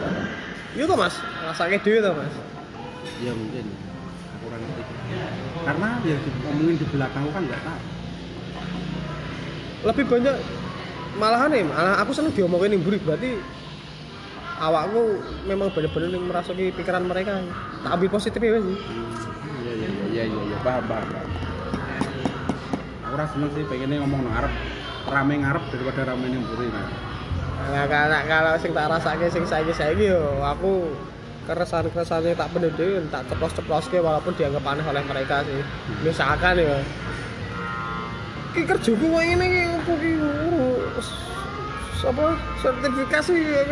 [0.76, 2.34] itu mas rasanya Dewi tuh mas
[3.16, 3.64] Ya mungkin.
[3.64, 4.82] Aku kurang ngerti.
[5.64, 7.80] Karena ya ngomongin di belakang kan nggak tahu.
[9.86, 10.36] lebih banyak
[11.16, 13.38] malahan nih malah aku seneng diomongin yang buri berarti
[14.58, 17.40] awakku memang bener-bener yang merasuki pikiran mereka
[17.86, 18.76] tak ambil positifnya sih
[19.62, 21.06] Iya iya iya iya iya paham paham.
[23.06, 24.52] Aku rasa seneng sih pengennya ngomong nang Arab
[25.06, 26.86] rame ngarep daripada rame ning mburi nah.
[27.66, 30.94] Nah, kalau kalau sing tak rasake sing saiki saiki yo aku
[31.46, 35.62] keresahan keresahan tak bener dhewe tak ceplos ceplos walaupun dianggap aneh oleh mereka sih.
[36.02, 36.78] Misalkan ya.
[38.54, 40.10] Ki kerjaku kok ini ki apa ki?
[42.06, 42.24] Apa
[42.62, 43.62] sertifikasi ya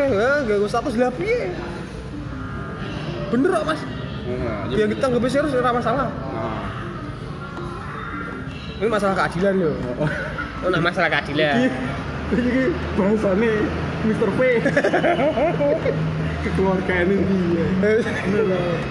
[0.43, 1.55] gak usah status lah piye?
[3.31, 3.81] Bener kok mas.
[4.25, 6.09] Nah, yang kita nggak bisa harus ora masalah.
[6.09, 6.63] Nah.
[8.75, 9.77] ini masalah keadilan loh
[10.63, 11.69] Nah masalah keadilan
[12.35, 13.53] Ini bahasane
[14.05, 14.31] Mr.
[14.37, 14.41] P.
[16.45, 17.25] Kekeluargaan ini
[17.57, 17.67] dia.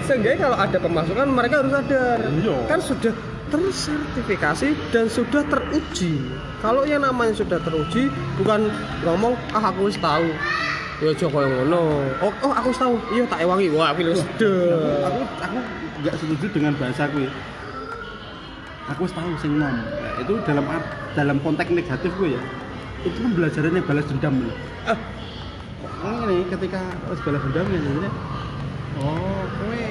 [0.10, 2.56] Seenggaknya kalau ada pemasukan mereka harus sadar Iya.
[2.66, 3.14] kan sudah
[3.54, 6.18] tersertifikasi dan sudah teruji.
[6.66, 8.10] Kalau yang namanya sudah teruji
[8.42, 8.74] bukan
[9.06, 10.26] ngomong ah aku wis tahu.
[10.98, 12.10] Ya Joko yang ngono.
[12.26, 12.98] Oh, oh aku tahu.
[13.14, 13.70] Iya tak ewangi.
[13.70, 14.50] Wah, aku wis aku
[15.06, 15.58] aku aku
[16.02, 17.06] nggak setuju dengan bahasa
[18.90, 19.78] aku wis tahu sing nom
[20.24, 20.66] itu dalam
[21.14, 22.42] dalam konteks negatif gue ya
[23.04, 24.56] itu pembelajarannya balas dendam loh.
[24.88, 24.98] Ah.
[26.32, 26.80] ini ketika
[27.12, 28.10] wis balas dendam ya ini
[29.04, 29.84] oh gue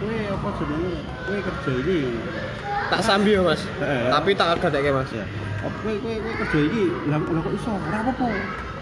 [0.00, 0.94] gue apa jenenge?
[1.26, 1.98] Gue kerja ini.
[2.90, 3.62] Tak sambil ya, Mas.
[3.78, 4.10] Eh.
[4.10, 5.10] Tapi tak gadekke Mas.
[5.10, 5.26] ya
[5.66, 7.72] oh, gue gue gue kerja ini lah lah kok iso?
[7.74, 8.28] Ora apa-apa.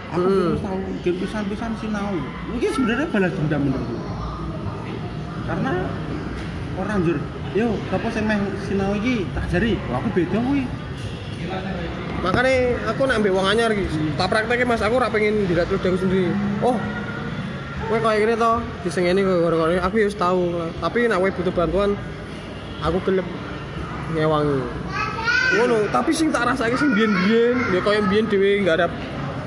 [0.09, 0.53] Aku Hmm.
[0.57, 3.97] wis tahu game pisan-pisan sinau ini sebenarnya balas dendam menurutku
[5.45, 5.73] karena
[6.77, 7.17] orang jur
[7.57, 8.37] yo apa sing meh
[8.69, 9.25] sinau iki?
[9.33, 9.73] Tak jari.
[9.89, 10.65] Wah, aku beda kuwi
[12.19, 13.87] Makanya aku nak ambil uang anyar iki.
[14.19, 16.31] Tak prakteknya Mas, aku ora pengen dilatih aku sendiri.
[16.59, 16.75] Oh.
[17.89, 20.61] Kowe kayak gini toh, disengeni kowe gara-gara aku ya wis tahu.
[20.77, 21.89] Tapi nak kowe butuh bantuan,
[22.85, 23.25] aku gelem
[24.13, 24.61] ngewangi.
[25.57, 28.87] Ngono, tapi sing tak rasake sing biyen-biyen, ya koyo biyen dhewe enggak ada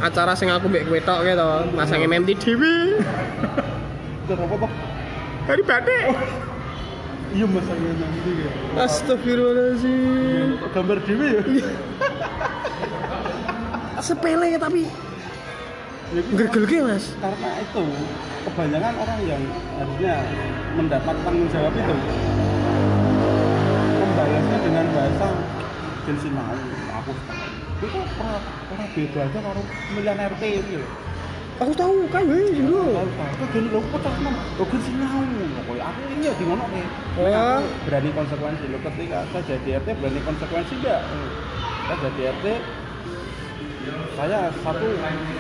[0.03, 2.99] acara sing aku mbek kowe tok gitu, masang MMT dhewe.
[4.27, 4.69] Itu apa apa
[5.43, 6.03] Hari batik.
[7.33, 8.51] Iya masanya nanti ya.
[8.77, 10.49] Astagfirullahaladzim.
[10.71, 11.43] gambar dewe ya?
[14.03, 14.85] Sepele tapi
[16.13, 17.17] Ya, gergelke Mas.
[17.25, 17.83] karena itu
[18.45, 19.43] kebanyakan orang yang
[19.81, 20.15] harusnya
[20.77, 21.95] mendapat tanggung jawab itu.
[23.97, 25.29] Membalasnya dengan bahasa
[26.05, 26.45] dan sinau
[27.01, 27.13] aku
[27.83, 30.85] itu ora ora beda aja karo pemilihan RT itu ya
[31.63, 32.91] Aku tahu kan sing dulu.
[32.99, 35.23] Aku gini lho, kok tak nom, lho gini sinau,
[35.63, 36.87] kok aku ini di ngono nih.
[37.87, 41.07] Berani konsekuensi, lo ketika saya jadi RT berani konsekuensi enggak?
[41.87, 42.47] Saya jadi RT,
[44.19, 44.87] saya satu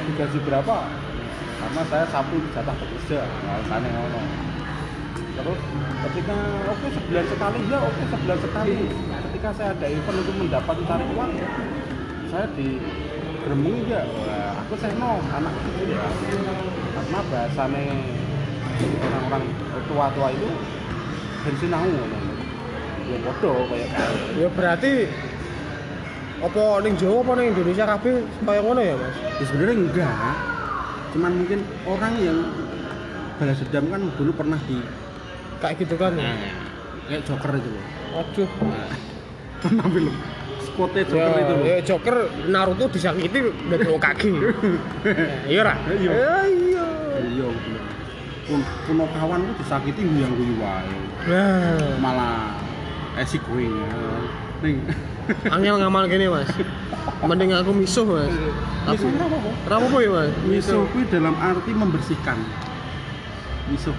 [0.06, 0.76] digaji berapa?
[1.58, 4.20] Karena saya satu jatah bekerja, alasannya ngono.
[5.32, 5.60] Terus
[6.06, 6.36] ketika
[6.70, 8.76] oke sebulan sekali ya oke sebulan sekali.
[9.26, 11.30] Ketika saya ada event untuk mendapat cari uang,
[12.30, 12.78] saya di
[13.42, 14.02] gremeng ya
[14.62, 16.06] aku saya no anak kecil ya
[16.94, 17.82] karena bahasanya
[19.02, 19.44] orang-orang
[19.90, 20.48] tua-tua itu
[21.42, 22.18] bensinau ngono
[23.10, 23.88] ya bodoh kayak
[24.38, 24.92] Ya berarti
[26.42, 29.16] apa ning Jawa apa ning Indonesia kabeh kaya ngono ya, Mas?
[29.38, 30.34] ya sebenarnya enggak
[31.12, 32.38] cuman mungkin orang yang
[33.36, 34.78] balas dendam kan dulu pernah di
[35.62, 36.10] Kayak gitu kan.
[36.18, 36.34] Nah.
[37.06, 37.84] kayak joker itu loh
[38.18, 38.50] Waduh.
[39.62, 40.14] pernah film
[40.72, 42.16] spotnya joker Ya, itu loh ya Joker
[42.48, 44.28] Naruto disakiti dari kaki.
[45.52, 45.74] Iya ra?
[45.92, 46.10] Iya.
[46.10, 46.84] Ya, Iya.
[47.22, 47.48] iya
[48.42, 48.58] pun
[48.88, 50.98] puno kawan tuh disakiti yang gue wae
[52.02, 52.58] malah
[53.20, 53.88] esik gue ya
[54.66, 54.82] ning
[55.54, 56.50] angel ngamal gini, Mas.
[57.22, 58.34] Mending aku misuh, Mas.
[58.82, 59.22] Tapi Misuh
[59.70, 59.86] apa?
[59.86, 60.24] Ora ya?
[60.46, 62.38] Miso kuwi dalam arti membersihkan.
[63.70, 63.94] Miso.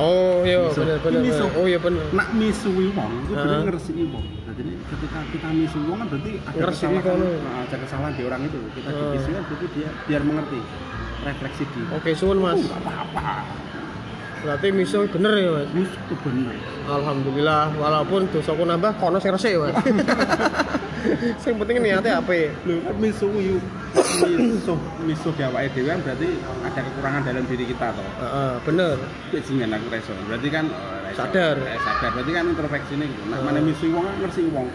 [0.00, 0.84] Oh, iya misuh.
[1.04, 1.52] bener.
[1.60, 2.00] Oh iya bener.
[2.16, 4.24] Nak misui wong itu berarti ngeresiki wong.
[4.24, 8.40] Nah, jadi ketika kita misui wong kan berarti ada kesalahan, nah, ada kesalahan di orang
[8.48, 8.58] itu.
[8.80, 10.60] Kita dipisui kan berarti dia biar mengerti
[11.20, 11.90] refleksi diri.
[11.92, 12.64] Oke, suwun, Mas.
[12.64, 13.69] Oh, apa-apa.
[14.40, 15.50] Berarti misuh bener ya.
[15.76, 16.56] Wis itu bener.
[16.88, 19.76] Alhamdulillah, walaupun dosaku nambah, kono sing resik, Mas.
[21.44, 22.52] sing penting niatnya apa?
[22.64, 23.56] Lho, kan misui
[24.20, 26.28] misuh misuh di awake dhewe kan berarti
[26.66, 28.04] ada kekurangan dalam diri kita toh.
[28.20, 28.96] Heeh, bener.
[29.32, 30.12] Bajingan aku reso.
[30.28, 31.20] Berarti kan oh, reso.
[31.24, 31.56] Sadar.
[31.56, 32.10] Eh, sadar.
[32.16, 33.22] Berarti kan introspeksi ini gitu.
[33.32, 33.44] Nah, Oh.
[33.48, 34.66] mana misi wong kan ngerti wong.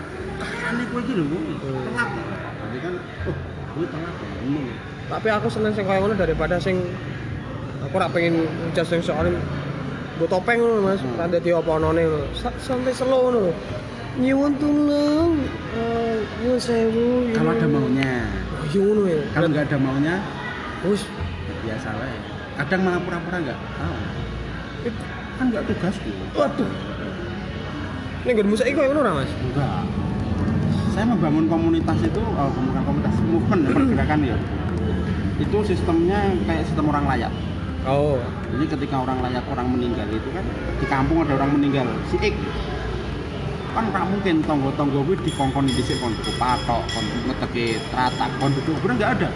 [0.41, 1.25] Kayane kowe iki lho.
[1.25, 1.55] Hmm.
[1.61, 2.09] Telat.
[2.57, 2.93] Berarti kan
[3.29, 3.35] oh,
[3.75, 4.27] kowe telat ya.
[4.45, 4.65] Ngomong.
[5.05, 6.81] Tapi aku seneng sing kaya ngono daripada sing
[7.85, 9.37] aku ora pengen jas sing soalnya
[10.15, 11.15] Gue topeng ngono Mas, Hmm.
[11.19, 12.27] ora dadi apa-apane ngono.
[12.31, 13.51] Sa- Sampai slow ngono.
[13.51, 13.53] lho.
[14.15, 15.31] Nyuwun tulung.
[16.39, 17.35] Nyuwun sewu.
[17.35, 18.23] Kalau ada maunya.
[18.55, 19.21] Oh, iya ngono ya.
[19.35, 20.15] Kalau nggak ada maunya,
[20.87, 22.19] ya biasa lah ya.
[22.63, 23.95] Kadang malah pura-pura nggak tahu.
[24.87, 25.03] It-
[25.35, 26.09] Kan nggak tugasku.
[26.31, 26.71] Waduh.
[28.23, 29.31] Ning nggonmu saiki koyo ngono Mas?
[29.35, 29.83] Enggak.
[30.95, 34.37] Saya membangun komunitas itu, oh, bukan komunitas movement ya, pergerakan ya.
[35.43, 37.31] Itu sistemnya kayak sistem orang layak.
[37.85, 38.17] Oh.
[38.49, 40.45] Jadi ketika orang layak orang meninggal itu kan
[40.81, 42.33] di kampung ada orang meninggal si Ik
[43.75, 48.55] kan nggak mungkin tonggo-tonggo gue dikongkon di sini kon tuku patok, kon ngeteki tratak, kon
[48.55, 49.29] duduk bener nggak ada.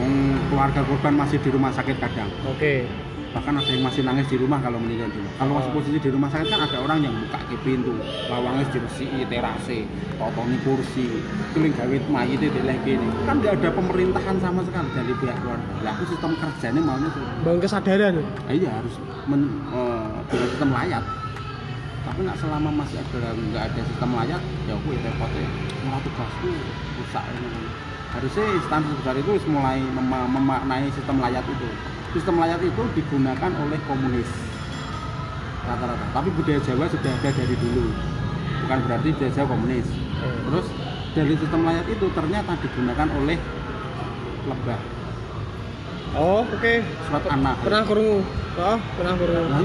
[0.00, 2.32] Wong keluarga korban masih di rumah sakit kadang.
[2.48, 2.88] oke.
[3.28, 5.28] Bahkan ada yang masih nangis di rumah kalau meninggal dulu.
[5.36, 5.76] Kalau masih Oh.
[5.76, 7.92] posisi di rumah sakit kan ada orang yang buka ke pintu,
[8.26, 9.84] lawangnya diresiki, terase,
[10.16, 11.06] totoni kursi,
[11.52, 13.08] keling gawe mayit itu gini.
[13.28, 15.68] Kan nggak ada pemerintahan sama sekali dari pihak keluarga.
[15.84, 18.14] Lah aku sistem kerjanya maunya tuh Bangun kesadaran.
[18.16, 18.94] Nah, iya harus
[19.28, 19.42] men,
[20.28, 21.04] dengan sistem layak
[21.98, 25.44] tapi nak selama masih ada nggak ada sistem layak ya aku ya repotnya
[25.84, 26.48] malah tugasku
[26.96, 27.68] rusak ini.
[28.08, 31.68] harusnya instansi besar itu mulai mema- memaknai sistem layak itu
[32.18, 34.26] sistem layak itu digunakan oleh komunis.
[35.70, 36.06] Rata-rata.
[36.10, 37.94] Tapi budaya Jawa sudah ada dari dulu.
[38.66, 39.86] Bukan berarti dia jauh komunis.
[40.18, 40.50] Hmm.
[40.50, 40.66] terus
[41.14, 43.38] dari sistem layar itu ternyata digunakan oleh
[44.50, 44.80] lebah.
[46.18, 46.74] Oh oke.
[47.06, 48.26] Surat anak pernah kurungu?
[48.58, 49.46] Oh pernah kurungu.
[49.46, 49.62] Nah,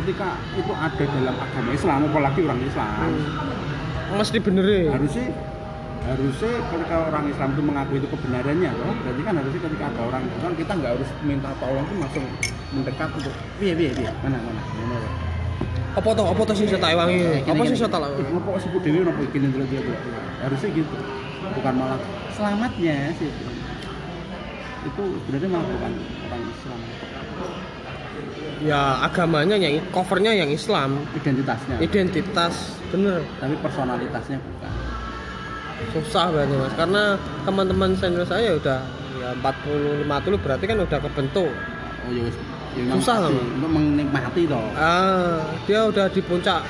[0.00, 2.88] ketika itu ada dalam agama Islam apalagi orang Islam.
[2.96, 4.16] Hmm.
[4.16, 5.34] mesti benerin harusnya
[6.06, 8.94] harusnya ketika orang Islam itu mengakui itu kebenarannya loh.
[9.02, 12.24] Berarti kan harusnya ketika ada orang kan kita nggak harus minta tolong tuh langsung
[12.70, 14.60] mendekat untuk iya iya iya mana mana?
[14.62, 14.98] Mana
[15.96, 18.84] apa tuh apa tuh sih saya wangi apa sih saya tak Ih, ngopo kok sebut
[18.84, 19.96] dewi ngopo gini dulu dia dulu
[20.44, 20.96] harusnya gitu.
[21.56, 21.98] Bukan malah
[22.36, 23.32] selamatnya sih.
[24.84, 25.92] Itu sebenarnya malah bukan
[26.28, 26.80] orang Islam.
[28.60, 31.00] Ya agamanya yang covernya yang Islam.
[31.16, 31.76] Identitasnya.
[31.80, 33.24] Identitas bener.
[33.40, 34.85] Tapi personalitasnya bukan
[35.92, 36.74] susah berarti mas.
[36.74, 37.02] Karena
[37.44, 38.80] teman-teman senior saya udah
[39.16, 41.50] ya 40 50 berarti kan udah kebentuk.
[42.06, 42.36] Oh ya wis.
[42.76, 44.68] Ya Susah untuk menikmati toh.
[44.76, 46.60] Ah dia udah di puncak.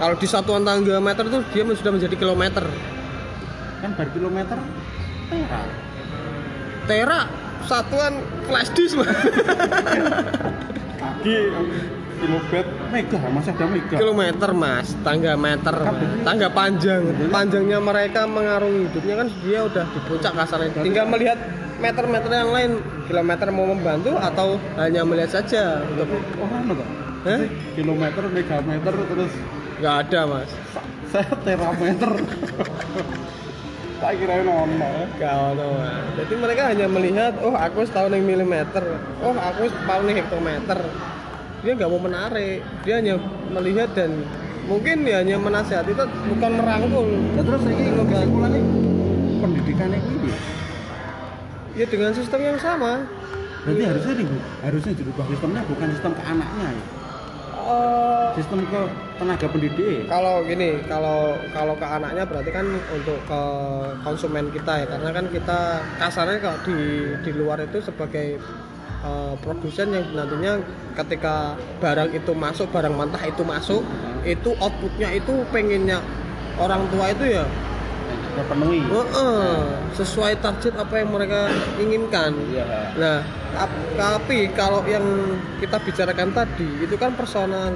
[0.00, 2.64] Kalau di satuan tangga meter tuh dia sudah menjadi kilometer.
[3.80, 4.58] Kan bar kilometer
[5.30, 5.62] tera
[6.90, 7.30] tera
[7.70, 8.18] satuan
[8.50, 9.06] flash disk mas
[12.20, 13.96] di kilobit mega masih ada mega.
[13.96, 14.92] Kilometer mas.
[15.00, 15.72] Tangga meter.
[15.72, 16.20] Mas.
[16.20, 17.02] tangga panjang.
[17.32, 20.84] Panjangnya mereka mengarungi hidupnya kan dia udah di puncak kasarnya.
[20.84, 21.38] Tinggal melihat
[21.80, 22.70] meter-meter yang lain.
[23.08, 26.88] Kilometer mau membantu atau hanya melihat saja untuk orang oh, toh
[27.20, 27.40] Hah?
[27.76, 29.32] kilometer megameter terus
[29.80, 30.50] nggak ada mas.
[31.10, 32.12] Saya terameter.
[34.00, 34.64] Tak kira ono
[35.20, 36.08] Gak ono, Mas.
[36.16, 40.80] Jadi mereka hanya melihat, oh aku tahu nih milimeter, oh aku tahu nih hektometer.
[41.60, 43.20] Dia nggak mau menarik, dia hanya
[43.52, 44.24] melihat dan
[44.64, 46.04] mungkin dia hanya menasihati itu
[46.36, 47.06] bukan merangkul.
[47.36, 48.60] nah terus ini kesimpulannya
[49.40, 50.32] pendidikannya ini
[51.74, 53.04] Ya dengan sistem yang sama.
[53.60, 56.84] berarti harusnya ribut harusnya dirubah sistemnya bukan sistem ke anaknya ya?
[57.60, 58.80] Eh, sistem ke
[59.20, 63.42] tenaga pendidik kalau gini, kalau kalau ke anaknya berarti kan untuk ke
[64.00, 65.60] konsumen kita ya, karena kan kita
[66.00, 66.78] kasarnya kalau di
[67.20, 68.40] di luar itu sebagai
[69.00, 70.60] eh, produsen yang nantinya
[70.96, 73.82] ketika barang itu masuk, barang mentah itu masuk,
[74.22, 75.98] itu outputnya itu pengennya
[76.60, 77.44] orang tua itu ya
[78.30, 79.58] terpenuhi Heeh,
[79.98, 81.50] sesuai target apa yang mereka
[81.82, 82.30] inginkan.
[82.52, 83.18] iya Nah,
[83.52, 85.02] tap- tapi kalau yang
[85.58, 87.74] kita bicarakan tadi itu kan personal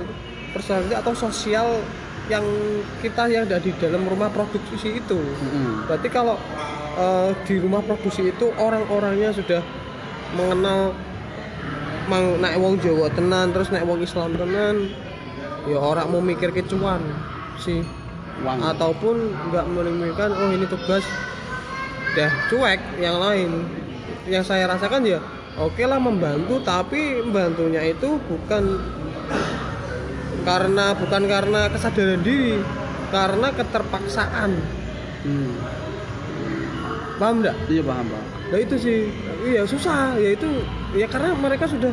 [0.54, 1.82] personality atau sosial
[2.30, 2.44] yang
[3.02, 5.18] kita yang ada di dalam rumah produksi itu.
[5.18, 5.90] Mm-mm.
[5.90, 6.38] Berarti kalau
[6.96, 9.60] eh, di rumah produksi itu orang-orangnya sudah
[10.38, 10.94] mengenal
[12.08, 14.92] mang naik wong Jawa tenan terus naik wong Islam tenan
[15.64, 17.00] ya orang mau mikir kecuan
[17.60, 17.80] sih.
[18.44, 21.06] Uang ataupun nggak memikirkan oh ini tugas
[22.18, 23.64] dah cuek yang lain.
[24.28, 25.20] Yang saya rasakan ya
[25.56, 28.80] oke lah membantu tapi membantunya itu bukan
[30.44, 32.60] karena bukan karena kesadaran diri
[33.08, 34.50] karena keterpaksaan.
[35.24, 35.56] Hmm.
[37.16, 37.56] paham nggak?
[37.72, 39.10] Iya paham pak nah itu sih
[39.42, 40.14] iya susah.
[40.14, 40.46] Ya itu
[40.94, 41.90] ya karena mereka sudah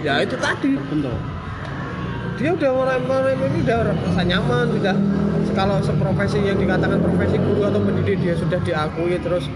[0.00, 0.72] ya itu tadi.
[0.72, 1.12] Terbentuk.
[2.40, 4.96] Dia udah mulai mulai ini udah rasa nyaman sudah.
[5.52, 9.50] Kalau seprofesi yang dikatakan profesi guru atau pendidik dia sudah diakui terus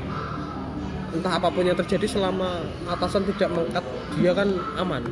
[1.14, 3.84] entah apa pun yang terjadi selama atasan tidak mengangkat
[4.20, 5.02] dia kan aman.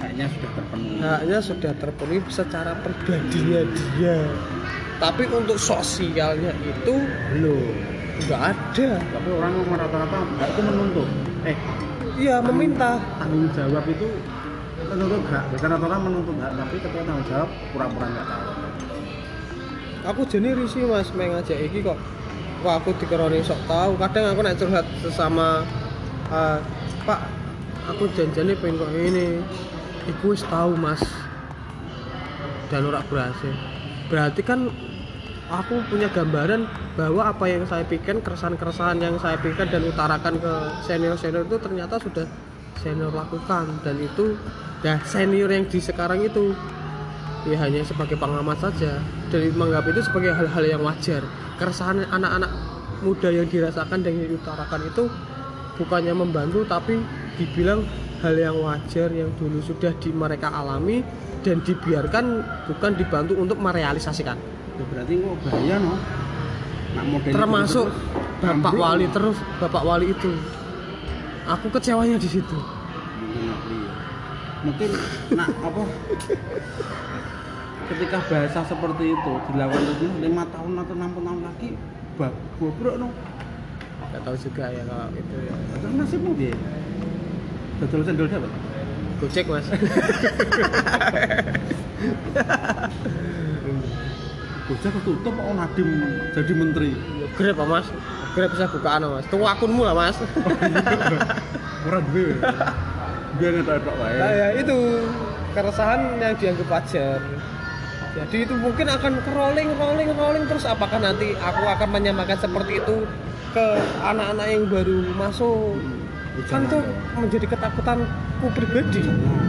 [0.00, 0.96] Kayaknya sudah terpenuhi.
[1.04, 4.18] Haknya sudah terpenuhi secara pribadinya dia.
[4.96, 6.94] Tapi untuk sosialnya itu
[7.34, 8.90] belum nggak ada.
[9.00, 11.08] Tapi orang rata-rata enggak itu menuntut.
[11.42, 11.56] Eh
[12.20, 13.00] iya meminta.
[13.18, 14.06] tanggung jawab itu
[14.90, 18.44] menuntut enggak bukan rata-rata menuntut enggak tapi ketika tanggung jawab pura-pura enggak tahu.
[20.02, 21.98] Aku jadi risih mas main ngajak iki kok.
[22.62, 23.94] Wah aku dikeroni sok tahu.
[23.98, 25.62] Kadang aku naik curhat sesama
[26.30, 26.58] eh,
[27.06, 27.20] pak
[27.90, 29.26] aku janjiannya pengen kok ini
[30.10, 31.02] iku wis tahu mas.
[32.70, 33.54] Dan ora berhasil.
[34.08, 34.72] Berarti kan
[35.52, 36.64] aku punya gambaran
[36.96, 40.52] bahwa apa yang saya pikirkan keresahan-keresahan yang saya pikirkan dan utarakan ke
[40.88, 42.26] senior-senior itu ternyata sudah
[42.80, 43.68] senior lakukan.
[43.84, 44.32] Dan itu
[44.80, 46.56] ya senior yang di sekarang itu
[47.44, 48.96] ya hanya sebagai pengamat saja.
[49.28, 51.20] Dan menganggap itu sebagai hal-hal yang wajar.
[51.60, 52.50] Keresahan anak-anak
[53.04, 55.04] muda yang dirasakan dan yang diutarakan itu
[55.76, 57.00] bukannya membantu tapi
[57.36, 57.84] dibilang
[58.22, 61.02] hal yang wajar yang dulu sudah di mereka alami
[61.42, 62.24] dan dibiarkan
[62.70, 64.38] bukan dibantu untuk merealisasikan
[64.82, 65.94] ya berarti kok bahaya no?
[66.92, 70.30] Nak modelnya termasuk terus-terus, bapak wali terus bapak wali itu.
[71.46, 72.58] Aku kecewanya di situ.
[73.22, 73.78] Mungkin,
[74.66, 74.90] mungkin
[75.38, 75.82] nak apa?
[77.94, 81.70] Ketika bahasa seperti itu dilakukan itu lima tahun atau enam tahun lagi
[82.18, 83.08] bab bobrok no?
[84.10, 85.54] Nggak tahu juga ya kalau itu ya.
[85.78, 86.54] Terus nasibmu dia
[87.82, 88.46] betul sendal dapat
[89.18, 89.66] gojek mas
[94.68, 95.88] bocah ketutup kok Nadim
[96.32, 96.90] jadi menteri
[97.32, 97.86] Grab Pak, Mas.
[98.36, 99.24] Grab bisa bukaan Mas.
[99.32, 100.16] Tunggu akunmu lah Mas.
[101.88, 102.38] ora duwe
[103.42, 104.76] biar ngetok wae Nah, ya itu
[105.50, 107.18] keresahan yang dianggap wajar.
[108.12, 113.08] Jadi itu mungkin akan rolling, rolling, rolling terus apakah nanti aku akan menyamakan seperti itu
[113.56, 113.66] ke
[114.04, 115.80] anak-anak yang baru masuk?
[116.48, 116.78] Kan itu
[117.16, 119.00] menjadi ketakutanku pribadi.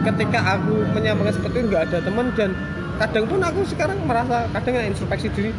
[0.08, 2.56] Ketika aku menyamakan seperti itu nggak ada teman dan
[3.02, 5.52] kadang pun aku sekarang merasa kadang introspeksi diri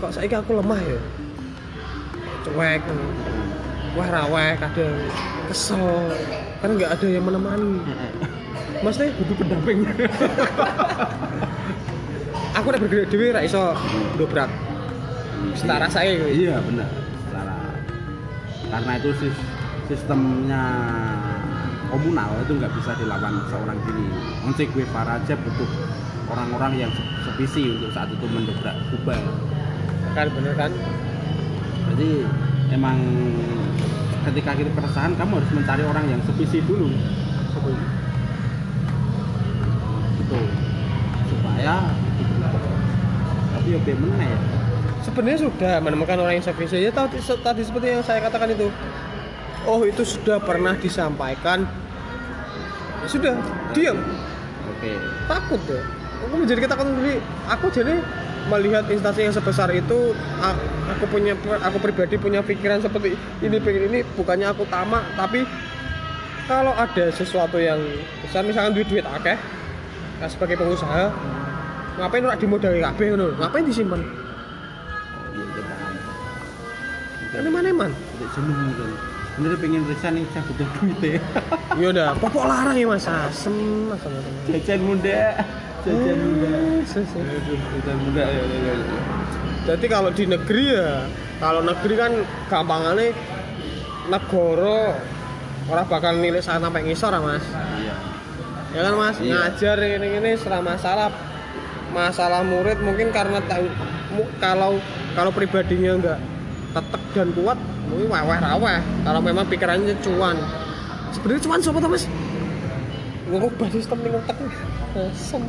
[0.00, 0.98] kok saya aku lemah ya?
[2.48, 2.82] Cuek
[3.98, 4.96] wah raweh kadang
[5.50, 6.14] kesel
[6.62, 7.82] kan nggak ada yang menemani.
[8.80, 9.84] Teh butuh pendamping.
[12.56, 13.76] Aku udah bergerak dewi ra iso
[14.18, 14.50] dobrak
[15.54, 16.88] setara saya iya benar
[17.28, 17.56] setara
[18.68, 19.46] karena itu sis-
[19.88, 20.64] sistemnya
[21.88, 24.06] komunal itu nggak bisa dilawan seorang diri.
[24.74, 25.70] Gue aja butuh
[26.30, 29.18] orang-orang yang se- sevisi untuk saat itu mendobrak kubah
[30.14, 30.70] kan bener kan?
[31.94, 32.26] Jadi
[32.74, 32.98] emang
[34.30, 36.90] ketika kita keresahan kamu harus mencari orang yang sevisi dulu.
[40.18, 40.44] Betul.
[41.30, 41.74] Supaya
[43.50, 44.38] tapi ya bagaimana ya.
[45.00, 48.68] Sebenarnya sudah menemukan orang yang sevisi ya tadi, tadi seperti yang saya katakan itu.
[49.68, 51.68] Oh itu sudah pernah disampaikan.
[53.00, 53.32] Ya sudah
[53.72, 53.98] diam.
[54.76, 54.96] Oke.
[55.28, 55.99] Takut ya
[56.30, 57.18] aku menjadi ketakutan sendiri.
[57.50, 57.98] Aku jadi
[58.46, 60.14] melihat instansi yang sebesar itu
[60.86, 64.06] aku punya aku pribadi punya pikiran seperti ini pengen ini.
[64.14, 65.42] Bukannya aku tamak tapi
[66.46, 67.82] kalau ada sesuatu yang
[68.22, 69.38] besar misalkan duit duit akeh
[70.18, 71.10] nah, sebagai pengusaha
[71.98, 74.00] ngapain ora dimodali kabeh ngono ngapain disimpan?
[77.30, 78.90] Kan mana man Tidak jenuh mungkin
[79.38, 81.20] bener pengen resign nih saya butuh duit ya.
[81.78, 82.08] Ya udah.
[82.18, 83.06] Pokok larang ya mas.
[83.06, 85.38] Asem asem asem jajan muda
[85.86, 86.50] jajan muda
[86.84, 87.24] Ses, ses.
[87.24, 88.42] jajan muda ya.
[89.68, 91.04] Jadi kalau di negeri ya,
[91.38, 92.12] kalau negeri kan
[92.48, 93.12] gampangannya
[94.10, 94.98] negara
[95.70, 97.44] orang bakal nilai sana sampai ngisor ya mas
[97.78, 97.94] iya
[98.74, 99.34] ya kan mas Iya.
[99.38, 101.14] ngajar ini ini serah masalah
[101.94, 103.66] masalah murid mungkin karena tahu
[104.42, 104.82] kalau
[105.14, 106.18] kalau pribadinya enggak
[106.74, 110.38] tetek dan kuat mungkin waweh raweh kalau memang pikirannya cuan
[111.14, 112.04] sebenarnya cuan siapa tuh mas
[113.30, 114.36] ngubah sistem ning otak
[114.90, 115.42] Asem.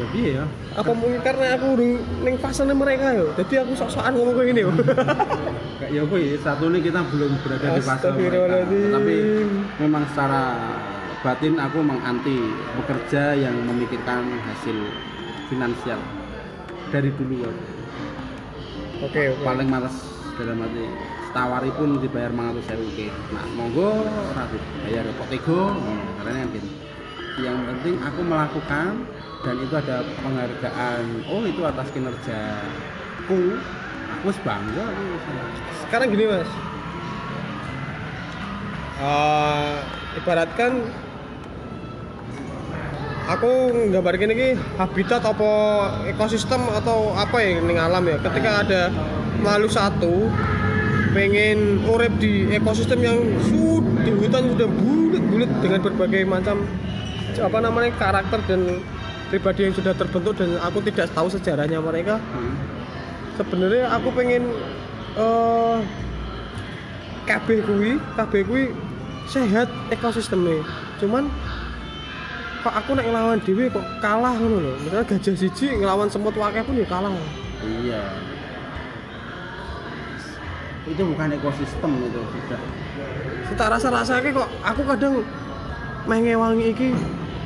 [0.00, 0.32] Ya emang ya.
[0.32, 0.44] Ya
[0.80, 1.90] apa mungkin karena aku udah
[2.24, 3.26] ning fase mereka yo?
[3.36, 4.60] Jadi aku sok-sokan ngomong kayak gini
[5.80, 8.56] kayak ya ya satu ini kita belum berada di fase mereka.
[8.68, 9.16] Tapi
[9.80, 10.42] memang secara
[11.20, 12.36] batin aku menganti
[12.80, 14.76] bekerja yang memikirkan hasil
[15.52, 16.00] finansial
[16.88, 17.64] dari dulu aku.
[19.04, 19.44] oke oke.
[19.44, 19.96] Paling males
[20.40, 20.84] dalam arti
[21.30, 23.06] tawari pun dibayar mangatus saya oke.
[23.36, 23.90] Nah monggo
[24.32, 25.60] ratu bayar kok tego
[26.20, 26.50] karena yang
[27.40, 29.06] yang penting aku melakukan
[29.40, 31.04] dan itu ada penghargaan.
[31.28, 31.88] Oh itu atas
[34.20, 35.24] wis bangga aku wis.
[35.88, 36.50] sekarang gini mas.
[39.00, 39.74] Eh,
[40.20, 40.72] ibaratkan
[43.32, 43.52] aku
[43.96, 45.52] gambar gini ki habitat apa
[46.04, 48.20] ekosistem atau apa ya ning alam ya.
[48.20, 48.82] Ketika ada
[49.40, 50.28] makhluk satu
[51.16, 53.18] pengen urip di ekosistem yang
[53.48, 56.56] sudah di hutan sudah bulat-bulat dengan berbagai macam
[57.40, 58.84] apa namanya karakter dan
[59.30, 62.18] pribadi yang sudah terbentuk dan aku tidak tahu sejarahnya mereka.
[62.34, 62.54] Hmm.
[63.40, 64.52] sebenarnya aku pengen
[65.16, 65.78] eh
[67.24, 68.64] kabeh kuwi kabeh kuwi
[69.30, 70.60] sehat ekosistemnya.
[71.00, 71.30] Cuman
[72.60, 74.72] kok aku nek ngelawan dhewe kok kalah ngono lho.
[74.84, 77.14] Misalnya gajah siji ngelawan semut wakeh pun ya kalah.
[77.64, 78.02] Iya.
[80.84, 82.60] Itu bukan ekosistem itu sudah
[83.58, 85.14] tak rasa rasanya kok aku kadang
[86.06, 86.88] main ngewangi iki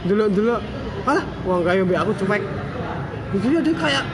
[0.04, 0.60] delok-delok
[1.04, 2.42] alah wong kaya mbek aku cuek.
[3.34, 4.04] Iki ada kayak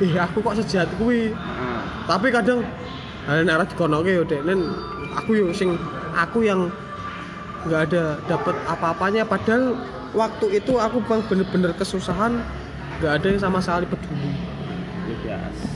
[0.00, 1.34] ih aku kok sejahat kuwi?
[1.34, 2.64] Ah, tapi kadang
[3.28, 4.40] ada nek ora dikonoke yo dek.
[4.48, 4.72] Nen
[5.12, 5.76] aku yo sing
[6.16, 6.72] aku yang
[7.68, 9.28] nggak ada dapat apa-apanya.
[9.28, 9.76] Padahal
[10.16, 12.40] waktu itu aku bang bener-bener kesusahan
[13.02, 14.32] nggak ada yang sama sekali peduli.
[15.08, 15.68] Ya biasa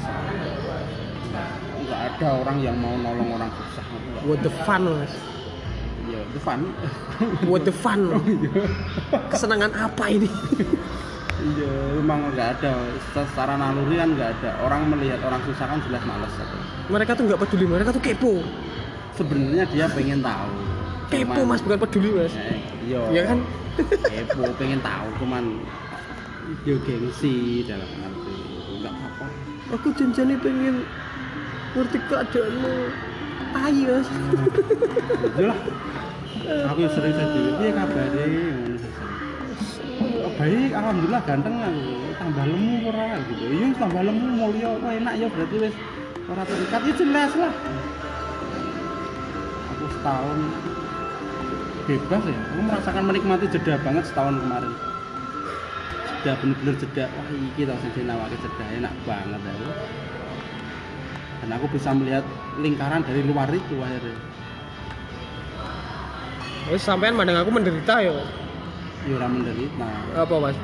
[1.83, 3.85] nggak ada orang yang mau nolong orang susah.
[4.25, 5.13] What the fun mas
[6.33, 6.61] itu fun.
[7.45, 8.09] What the fun?
[9.33, 10.33] Kesenangan apa ini?
[11.43, 12.73] Iya memang nggak ada.
[13.13, 14.51] Secara naluri kan nggak ada.
[14.65, 16.33] Orang melihat orang susah kan jelas males.
[16.33, 16.57] Aku.
[16.89, 18.41] mereka tuh nggak peduli mereka tuh kepo.
[19.13, 20.53] Sebenarnya dia pengen tahu.
[21.13, 22.33] Kepo Cuman- mas bukan peduli mas.
[22.33, 22.59] Eh,
[22.89, 23.01] iya.
[23.13, 23.39] Ya kan?
[24.09, 25.45] Kepo pengen tahu cuman
[26.69, 28.37] yo gengsi dalam arti
[28.83, 29.27] nggak apa
[29.73, 30.85] aku janjane pengen
[31.77, 32.75] ngerti keadaanmu.
[33.53, 34.09] Tai mas.
[35.37, 35.61] Iya lah
[36.69, 38.27] aku sering sedih dia kabare.
[38.77, 38.91] Sih.
[40.33, 40.71] baik?
[40.75, 41.85] Alhamdulillah ganteng aku
[42.19, 43.45] tambah lemu ora gitu.
[43.49, 44.71] Iya tambah lemu mulya.
[44.81, 45.75] Enak ya berarti wis
[46.29, 47.53] ora terikat ya jelas lah.
[49.73, 50.39] Aku setahun
[51.89, 52.39] bebas ya.
[52.39, 54.73] Aku merasakan menikmati jeda banget setahun kemarin.
[56.23, 57.05] Jeda bener-bener jeda.
[57.09, 58.65] Wah iki tau sing dinawake jeda.
[58.81, 59.55] Enak banget ya
[61.43, 62.23] dan aku bisa melihat
[62.63, 64.15] lingkaran dari luar itu akhirnya
[66.71, 68.15] Wis sampean mandang aku menderita yo.
[69.03, 69.83] ya ora menderita
[70.15, 70.55] Apa Mas?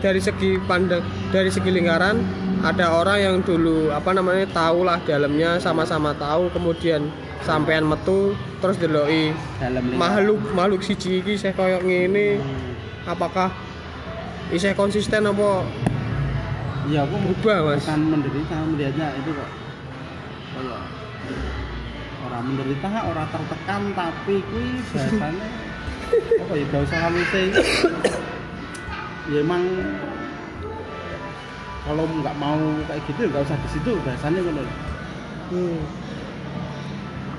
[0.00, 2.24] Dari segi pandang dari segi lingkaran
[2.62, 8.32] ada orang yang dulu apa namanya tahu lah dalamnya sama-sama tahu kemudian sampean metu
[8.62, 9.34] terus deloki
[9.92, 12.72] makhluk makhluk siji iki saya koyo ngene Hmm.
[13.04, 13.50] apakah
[14.48, 15.66] isih konsisten apa
[16.82, 17.82] Iya, aku berubah Mas?
[17.82, 19.50] bukan menderita melihatnya itu kok
[20.54, 20.82] kayak
[22.32, 25.46] orang menderita orang tertekan tapi kui biasanya
[26.40, 27.32] apa ya gak usah halus
[29.28, 29.62] ya emang
[31.82, 32.56] kalau nggak mau
[32.86, 34.56] kayak gitu ya nggak usah di situ biasanya kan
[35.52, 35.76] Hmm.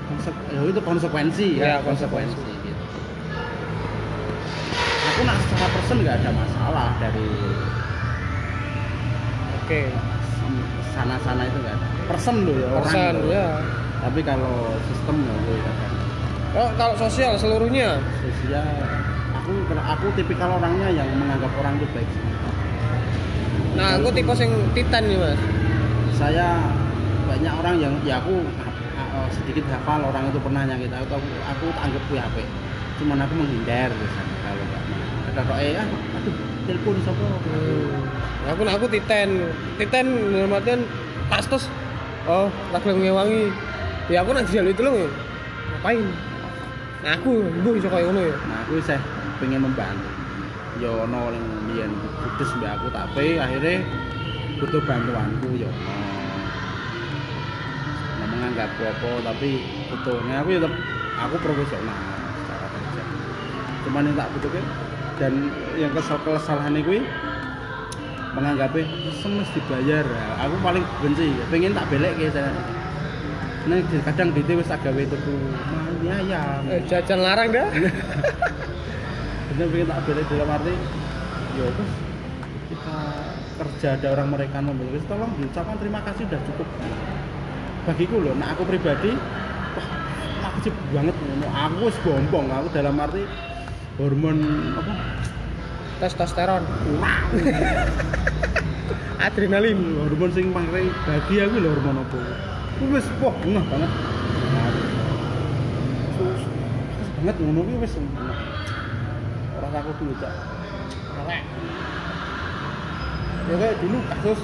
[0.06, 2.38] Konsek- ya itu konsekuensi Ya, ya, konsekuensi.
[2.62, 2.84] gitu.
[5.04, 7.26] aku nak secara persen nggak ada masalah dari
[9.58, 9.82] Oke.
[10.94, 13.26] sana-sana itu nggak ada persen loh ya orang Persen loh.
[13.26, 13.48] ya.
[14.04, 15.92] Tapi kalau sistem ya gue kadang
[16.54, 17.98] Oh, kalau sosial seluruhnya.
[18.22, 18.62] sosial
[19.34, 22.10] aku aku tipikal orangnya yang menganggap orang itu baik
[23.74, 25.40] Nah, aku tipe yang titan nih, Mas.
[26.14, 26.62] saya
[27.26, 28.38] banyak orang yang ya aku
[29.34, 32.36] sedikit hafal orang itu pernah nyakit aku aku, aku anggap gue HP
[33.02, 34.82] cuman aku menghindar biasanya kalau nggak
[35.34, 36.34] ada kok eh ah aduh
[36.70, 38.52] telepon siapa Hmm.
[38.54, 39.50] Aku aku titen.
[39.80, 40.80] Titen dalam artian
[41.26, 41.64] pas terus
[42.28, 43.48] oh, lagi ngewangi.
[44.12, 45.08] Ya aku nak jual itu loh.
[45.80, 46.04] Ngapain?
[47.04, 48.32] Nah, aku bu iso koyo ngono ya.
[48.48, 48.96] nah aku saya
[49.36, 50.08] pengen membantu
[50.80, 51.92] yo ono yang biyen
[52.24, 53.84] putus mbak aku tapi akhirnya
[54.56, 55.84] butuh bantuanku yo ono
[58.24, 59.60] nah, menganggap apa tapi
[59.92, 60.72] butuh nah aku tetap
[61.20, 61.98] aku profesional
[62.40, 63.02] secara kerja
[63.84, 64.50] cuman yang tak butuh
[65.20, 65.32] dan
[65.76, 67.04] yang kesal kesalahan gue
[68.32, 68.88] menganggapnya
[69.20, 70.08] semes dibayar
[70.40, 72.48] aku paling benci pengen tak belek kayak
[73.64, 73.80] nah
[74.12, 75.32] kadang di wis agak tuku.
[75.32, 76.42] Mah ya ya.
[76.68, 77.68] Eh, jajan larang dah.
[79.54, 80.74] bener pengen tak beli dalam arti
[81.54, 81.92] ya terus
[82.74, 82.98] kita
[83.54, 86.68] kerja ada orang mereka membeli wis tolong diucapkan terima kasih udah cukup.
[87.86, 89.14] Bagiku loh nah aku pribadi
[89.78, 89.88] wah
[90.50, 93.22] aku sih banget ngono aku wis bombong aku dalam arti
[93.94, 94.38] hormon
[94.74, 94.92] apa?
[96.02, 97.26] Testosteron, kurang.
[99.30, 99.78] Adrenalin.
[100.02, 102.53] hormon sing paling bagi aku lho hormon apa
[102.90, 103.90] wis wah ngeh banget.
[106.14, 106.42] Terus
[106.94, 107.94] terus banget ngono kuwi wis.
[109.54, 110.32] Ora aku dulu cak.
[111.14, 111.42] Elek
[113.44, 114.40] ya kayak dulu kasus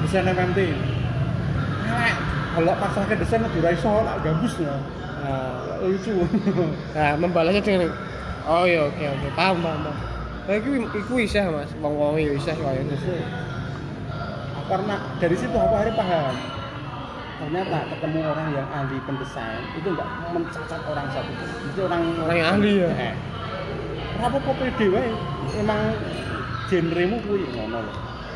[0.00, 2.14] desain MMT elek
[2.56, 4.74] kalau pas akhir desain lebih raiso lah gabus ya.
[5.24, 6.12] Nah, lucu.
[6.96, 7.90] Nah, membalasnya dengan
[8.44, 9.80] Oh iya, oke oke, paham paham.
[9.88, 9.96] paham.
[10.44, 10.54] Nah,
[11.00, 11.72] iku isih Mas,
[12.20, 13.16] yo isih koyo ngono.
[14.64, 16.34] karena dari situ aku akhirnya paham
[17.34, 21.32] ternyata ketemu orang yang ahli pendesain itu enggak mencacat orang satu
[21.64, 22.88] itu orang Orang yang ahli ya.
[22.90, 23.14] eh,
[24.16, 25.10] apa kok pede wae
[25.54, 25.80] emang
[26.66, 27.92] genremu kuwi ngono lho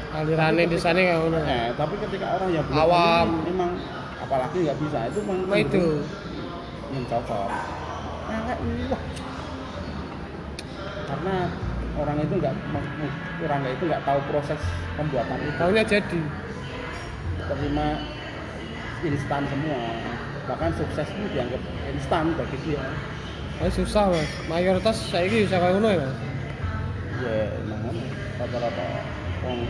[0.08, 1.38] Alirane desane kayak ngono.
[1.38, 3.26] eh tapi ketika orang yang belum Awam.
[3.28, 3.70] ahli, emang
[4.18, 5.82] apalagi nggak bisa itu memang Nah itu.
[6.88, 7.48] mencocok
[8.28, 9.02] elek wah
[11.06, 11.36] karena
[11.94, 12.54] orang itu nggak
[13.40, 14.60] orang itu nggak tahu proses
[14.94, 16.20] pembuatan itu Taunya jadi.
[17.48, 17.86] terima
[19.04, 19.80] instan semua
[20.48, 21.62] bahkan sukses itu dianggap
[21.94, 22.82] instan bagi dia
[23.58, 24.30] Oh, susah Mas.
[24.46, 26.06] Mayoritas saiki bisa kayak ngono ya.
[26.06, 26.14] Mas?
[27.18, 27.98] ya emang
[28.38, 28.86] rata-rata
[29.42, 29.60] orang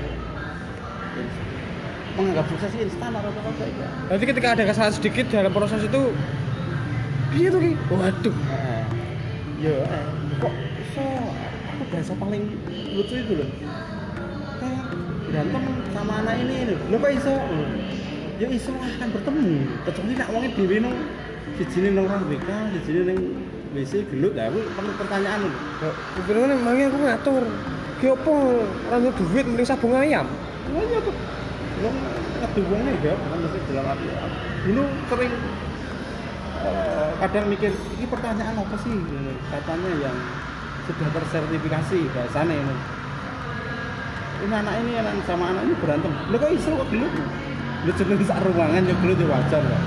[2.20, 6.02] menganggap sukses instan rata-rata gitu Berarti ketika ada kesalahan sedikit dalam proses itu
[7.32, 7.72] piye tuh ki?
[7.88, 8.34] Waduh.
[8.36, 8.84] Nah,
[9.64, 10.06] ya eh,
[10.36, 11.06] kok iso
[11.72, 12.42] aku bahasa paling
[12.92, 13.48] lucu itu loh
[14.58, 14.84] kayak
[15.28, 15.64] berantem
[15.96, 17.34] sama anak ini loh lo kok iso
[18.38, 19.50] ya iso akan bertemu.
[19.82, 20.94] Kecuali nak wongnya dewi nang
[21.58, 23.18] sijine nang orang BK sijine nang
[23.74, 25.52] WC gelut lah aku perlu pertanyaan loh
[26.16, 27.44] Sebenarnya mangi aku ngatur.
[27.98, 28.32] Ki opo?
[29.18, 30.26] Duit mending sabung ayam.
[30.70, 31.14] Wah iya tuh.
[31.82, 31.90] Lo
[32.38, 34.06] ngadu wongnya ya kan mesti dalam arti
[34.58, 35.34] dulu sering
[36.60, 38.94] eh, kadang mikir ini pertanyaan apa sih?
[39.50, 40.16] Katanya yang
[40.86, 42.74] sudah tersertifikasi bahasanya ini.
[44.38, 46.12] Ini anak ini anak sama anak ini berantem.
[46.30, 47.10] Lo kok iso kok gelut
[47.86, 49.82] lo jeneng sak ruangan ya gelut ya wajar kok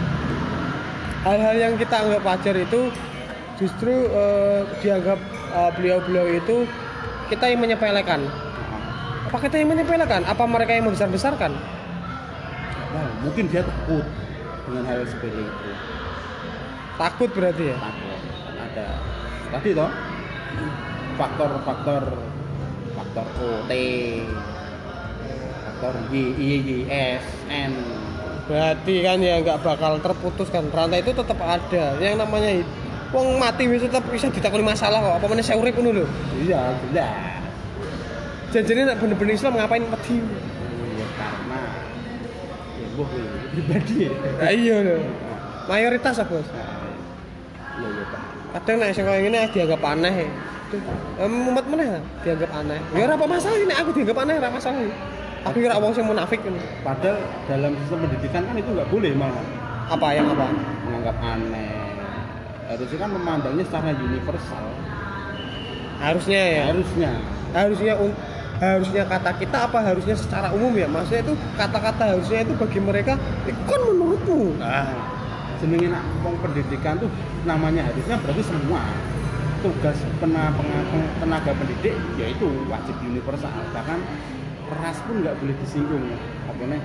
[1.22, 2.89] Hal-hal yang kita anggap wajar itu
[3.62, 5.22] justru eh, dianggap
[5.54, 6.66] eh, beliau-beliau itu
[7.30, 8.26] kita yang menyepelekan.
[9.30, 10.26] Apa kita yang menyepelekan?
[10.26, 11.54] Apa mereka yang membesar-besarkan?
[12.92, 14.02] Nah, mungkin dia takut
[14.66, 15.72] dengan hal sepele itu
[16.98, 17.78] Takut berarti ya?
[17.78, 18.20] takut
[18.62, 18.88] ada
[19.52, 19.92] tadi toh
[21.20, 22.04] faktor-faktor
[22.96, 23.72] faktor OT
[25.82, 27.74] faktor Y Y Y S N
[28.46, 31.96] Berarti kan ya nggak bakal terputus kan rantai itu tetap ada.
[31.98, 32.52] Yang namanya
[33.16, 35.14] wong mati wis tetap bisa ditakoni masalah kok.
[35.18, 36.06] Apa meneh saya urip lho.
[36.46, 37.42] iya jelas
[38.52, 40.20] Janjane nek bener-bener Islam ngapain wedi?
[41.00, 41.62] ya karena
[42.76, 44.96] ya boh ya, pribadi ya iya lho.
[45.72, 46.30] Mayoritas apa?
[46.36, 46.48] Bos?
[46.52, 48.22] Iya, iya, Pak.
[48.60, 50.28] Kadang nek sing ngene dianggap aneh.
[51.24, 52.80] Em, umat meneh dianggap aneh.
[53.00, 54.92] Ya apa masalah ini aku dianggap aneh ora masalah.
[55.42, 56.62] Aku kira wong sing munafik ngono.
[56.86, 57.18] padahal
[57.50, 59.46] dalam sistem pendidikan kan itu nggak boleh malah.
[59.89, 60.48] Apa yang apa?
[60.86, 61.82] menganggap aneh.
[62.70, 64.66] Harusnya kan memandangnya secara universal.
[65.98, 66.62] Harusnya ya.
[66.70, 67.12] harusnya.
[67.52, 68.20] Harusnya un-
[68.62, 70.86] harusnya kata kita apa harusnya secara umum ya?
[70.86, 73.14] Maksudnya itu kata-kata harusnya itu bagi mereka
[73.50, 74.62] ikon menurutmu.
[74.62, 74.94] Nah
[75.62, 76.04] jenenge nak
[76.42, 77.10] pendidikan tuh
[77.46, 78.82] namanya harusnya berarti semua
[79.62, 79.94] tugas
[81.22, 83.50] tenaga pendidik yaitu wajib universal.
[83.74, 84.00] Bahkan
[84.72, 86.05] ras pun nggak boleh disinggung
[86.47, 86.82] apa nih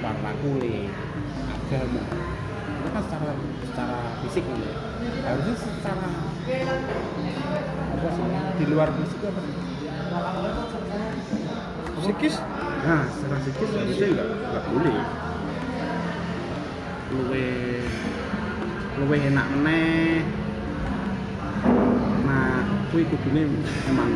[0.00, 0.92] warna kulit
[1.52, 2.02] agama
[2.78, 3.32] itu kan secara
[3.68, 4.72] secara fisik kan ya
[5.28, 6.08] harusnya secara
[7.92, 8.24] apa sih
[8.58, 9.54] di luar fisik apa sih?
[11.98, 12.36] psikis
[12.78, 14.96] Nah, secara psikis harusnya nggak nggak boleh.
[17.10, 17.46] Luwe
[19.02, 20.22] luwe enak meneh.
[22.22, 23.50] Nah, kuwi kudune
[23.90, 24.10] emang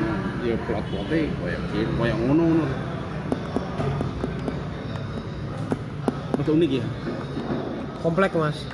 [0.46, 2.91] ya plot-plote koyo gitu, koyo ngono ngono.
[6.38, 6.86] Untuk unik ya.
[8.03, 8.66] komplek mas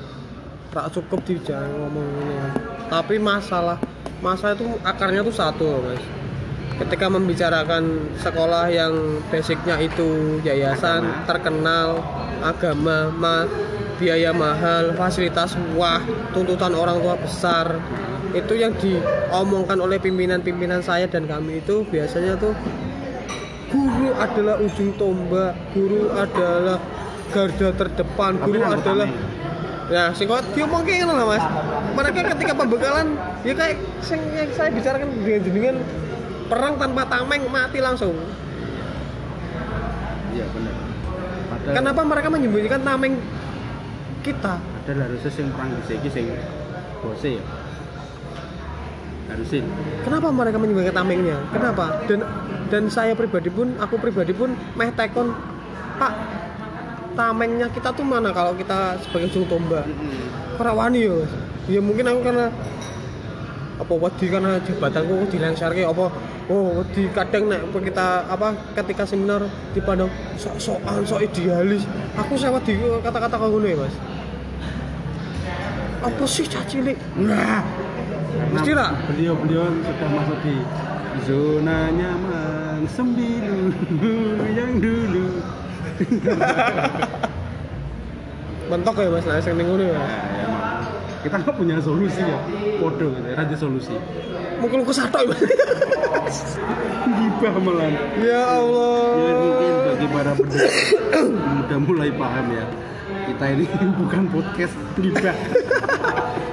[0.72, 2.48] tak cukup di jangan ngomong ini ya.
[2.88, 3.76] tapi masalah
[4.24, 6.00] masalah itu akarnya tuh satu mas
[6.80, 11.26] ketika membicarakan sekolah yang basicnya itu yayasan Agama.
[11.28, 11.88] terkenal
[12.40, 13.36] agama ma,
[13.98, 16.00] biaya mahal fasilitas wah
[16.30, 17.82] tuntutan orang tua besar
[18.36, 22.54] itu yang diomongkan oleh pimpinan-pimpinan saya dan kami itu biasanya tuh
[23.68, 26.78] guru adalah ujung tombak guru adalah
[27.32, 29.08] garda terdepan guru nang adalah.
[29.88, 31.44] Ya, sing kok diomong kayak lah, Mas.
[31.96, 35.76] Mereka ketika pembekalan ya kayak sing yang saya bicarakan dengan jenengan
[36.48, 38.12] perang tanpa tameng mati langsung.
[40.36, 40.74] Iya benar.
[41.48, 43.16] Padahal Kenapa mereka menyembunyikan tameng
[44.20, 44.60] kita?
[44.60, 46.26] padahal harusnya sing perang di sini sing
[47.00, 47.42] bose ya.
[49.28, 49.64] Harusin.
[50.02, 51.36] Kenapa mereka menyembunyikan tamengnya?
[51.52, 52.00] Kenapa?
[52.08, 52.24] Dan
[52.68, 55.32] dan saya pribadi pun, aku pribadi pun meh tekon,
[56.00, 56.12] Pak,
[57.16, 59.84] tamengnya kita tuh mana kalau kita sebagai ujung tombak?
[60.56, 61.24] Ora wani yo.
[61.68, 62.48] Ya mungkin aku karena
[63.78, 66.10] apa wedi karena jabatanku dilengsarke apa
[66.50, 71.86] oh wedi kadang nek kita apa ketika seminar dipandang sok-sokan sok idealis
[72.18, 73.94] aku saya wedi kata-kata kau ya Mas
[76.02, 77.62] apa sih cacilik Nah,
[78.38, 78.92] Lah.
[79.10, 80.56] Beliau-beliau sudah masuk di
[81.26, 83.60] zona nyaman sembilu
[84.58, 85.26] yang dulu.
[88.68, 90.46] mentok ya Mas sing ning ngono ya Nah, ya,
[91.24, 92.38] kita nggak punya solusi ya,
[92.78, 93.96] podo gitu, ada solusi.
[94.60, 95.34] mungkin aku satok ya
[97.08, 97.88] Gibah malah.
[98.20, 101.24] ya Allah Ya mungkin bagi para pendengar
[101.64, 102.64] udah mulai paham ya.
[103.24, 103.64] Kita ini
[103.96, 105.36] bukan podcast gibah.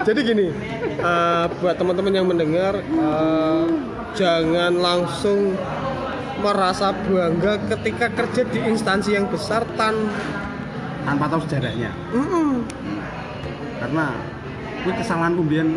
[0.02, 0.48] Jadi gini,
[1.00, 3.66] eh, buat teman-teman yang mendengar, eh,
[4.16, 5.54] jangan langsung
[6.40, 9.96] merasa bangga ketika kerja di instansi yang besar tan
[11.06, 11.94] Tanpa tahu sejarahnya.
[12.18, 12.66] Mm-mm.
[13.78, 14.10] Karena
[14.82, 15.70] ini kesalahan kemudian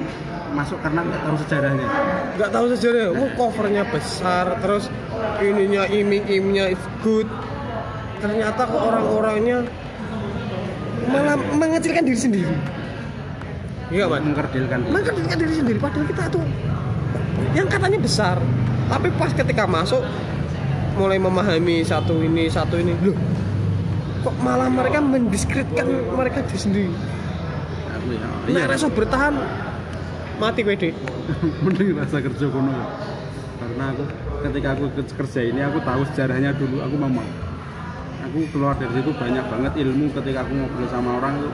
[0.57, 1.87] masuk karena nggak tahu sejarahnya.
[2.41, 4.89] nggak tahu sejarah, oh covernya besar, terus
[5.45, 7.29] ininya iming-imingnya is good.
[8.25, 9.69] Ternyata kok orang-orangnya
[11.13, 12.55] malah mengecilkan diri sendiri.
[13.89, 14.21] Iya, Mas.
[14.21, 14.93] Mengkerdilkan diri.
[14.93, 15.79] mengkerdilkan diri sendiri.
[15.81, 16.45] Padahal kita tuh
[17.53, 18.37] yang katanya besar.
[18.89, 20.01] Tapi pas ketika masuk
[20.97, 23.15] mulai memahami satu ini satu ini loh
[24.19, 26.91] kok malah mereka mendiskreditkan mereka diri sendiri?
[28.51, 29.35] Nah rasa bertahan
[30.39, 30.91] mati wedi
[31.63, 32.73] mending rasa kerja kono
[33.59, 34.03] karena aku
[34.43, 36.83] ketika aku ke- kerja ini aku tahu sejarahnya dulu.
[36.83, 37.23] Aku mau
[38.25, 41.53] aku keluar dari situ banyak banget ilmu ketika aku ngobrol sama orang tuh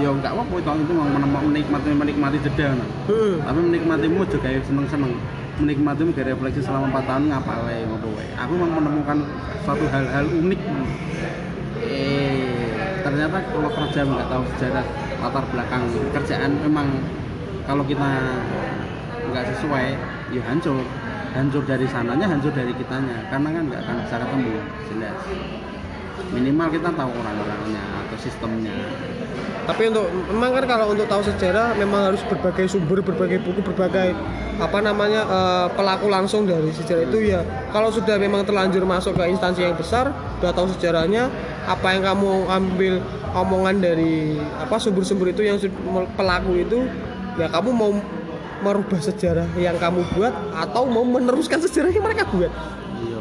[0.00, 1.06] ya nggak apa-apa itu itu mau
[1.44, 2.88] menikmati menikmati jeda nah.
[3.12, 3.34] Hmm.
[3.44, 5.12] tapi menikmatimu juga kayak seneng seneng
[5.60, 8.28] menikmatimu kayak refleksi selama 4 tahun ngapale ngono wae.
[8.40, 9.18] Aku memang menemukan
[9.62, 10.60] suatu hal-hal unik
[11.82, 12.72] eh
[13.02, 14.86] ternyata kalau kerja nggak tahu sejarah
[15.18, 15.82] latar belakang
[16.14, 16.88] kerjaan memang
[17.68, 18.08] kalau kita
[19.28, 19.86] nggak sesuai
[20.32, 20.80] ya hancur.
[21.32, 23.24] Hancur dari sananya hancur dari kitanya.
[23.32, 24.52] Karena kan nggak akan bisa ketemu
[24.92, 25.18] jelas.
[26.32, 28.76] Minimal kita tahu orang-orangnya atau sistemnya
[29.62, 34.14] tapi untuk memang kan kalau untuk tahu sejarah memang harus berbagai sumber berbagai buku berbagai
[34.58, 37.40] apa namanya eh, pelaku langsung dari sejarah itu ya.
[37.70, 41.30] Kalau sudah memang terlanjur masuk ke instansi yang besar sudah tahu sejarahnya
[41.70, 42.94] apa yang kamu ambil
[43.32, 45.56] omongan dari apa sumber-sumber itu yang
[46.18, 46.84] pelaku itu
[47.38, 47.94] ya kamu mau
[48.62, 52.50] merubah sejarah yang kamu buat atau mau meneruskan sejarah yang mereka buat.
[53.02, 53.18] Iya.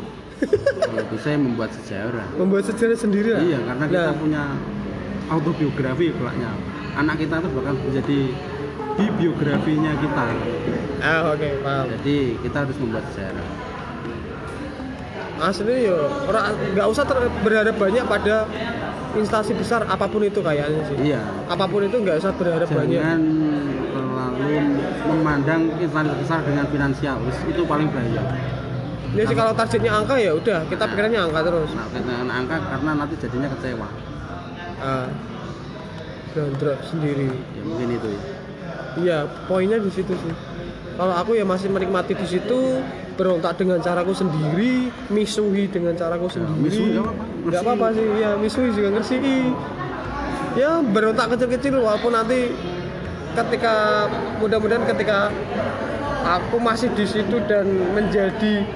[0.90, 2.26] Kalau bisa ya membuat sejarah.
[2.34, 3.42] Membuat sejarah sendiri lah.
[3.46, 4.44] Iya karena kita Nah, punya
[5.32, 6.52] autobiografi kelaknya
[6.96, 8.20] anak kita tuh bakal menjadi
[8.92, 10.26] di biografinya kita.
[11.00, 11.86] Ah oke paham.
[11.98, 13.48] Jadi kita harus membuat sejarah.
[15.42, 15.98] Asli yo
[16.30, 18.46] ora nggak usah ter- berharap banyak pada
[19.18, 20.96] instansi besar apa pun itu kayaknya sih.
[21.16, 21.24] Iya.
[21.50, 23.00] Apa pun itu nggak usah berharap banyak.
[23.00, 23.22] jangan
[23.96, 24.54] terlalu
[25.08, 27.18] memandang instansi besar dengan finansial.
[27.48, 28.24] Itu paling bahaya.
[29.12, 31.72] Ya sih kalau targetnya angka ya udah kita pikirannya angka terus.
[31.74, 34.12] Nah dengan angka karena nanti jadinya kecewa
[36.34, 37.30] gondrok sendiri.
[37.30, 38.22] Ya mungkin itu ya.
[38.92, 39.18] Iya
[39.48, 40.34] poinnya di situ sih.
[40.96, 42.84] Kalau aku ya masih menikmati di situ
[43.16, 46.60] berontak dengan caraku sendiri misuhi dengan caraku sendiri.
[46.60, 47.00] misuhi
[47.48, 47.88] nggak apa-apa.
[47.96, 48.06] sih.
[48.20, 49.16] Ya misuhi juga ngersi.
[50.60, 52.52] Ya berontak kecil-kecil walaupun nanti
[53.32, 54.08] ketika
[54.44, 55.32] mudah-mudahan ketika
[56.28, 58.68] aku masih di situ dan menjadi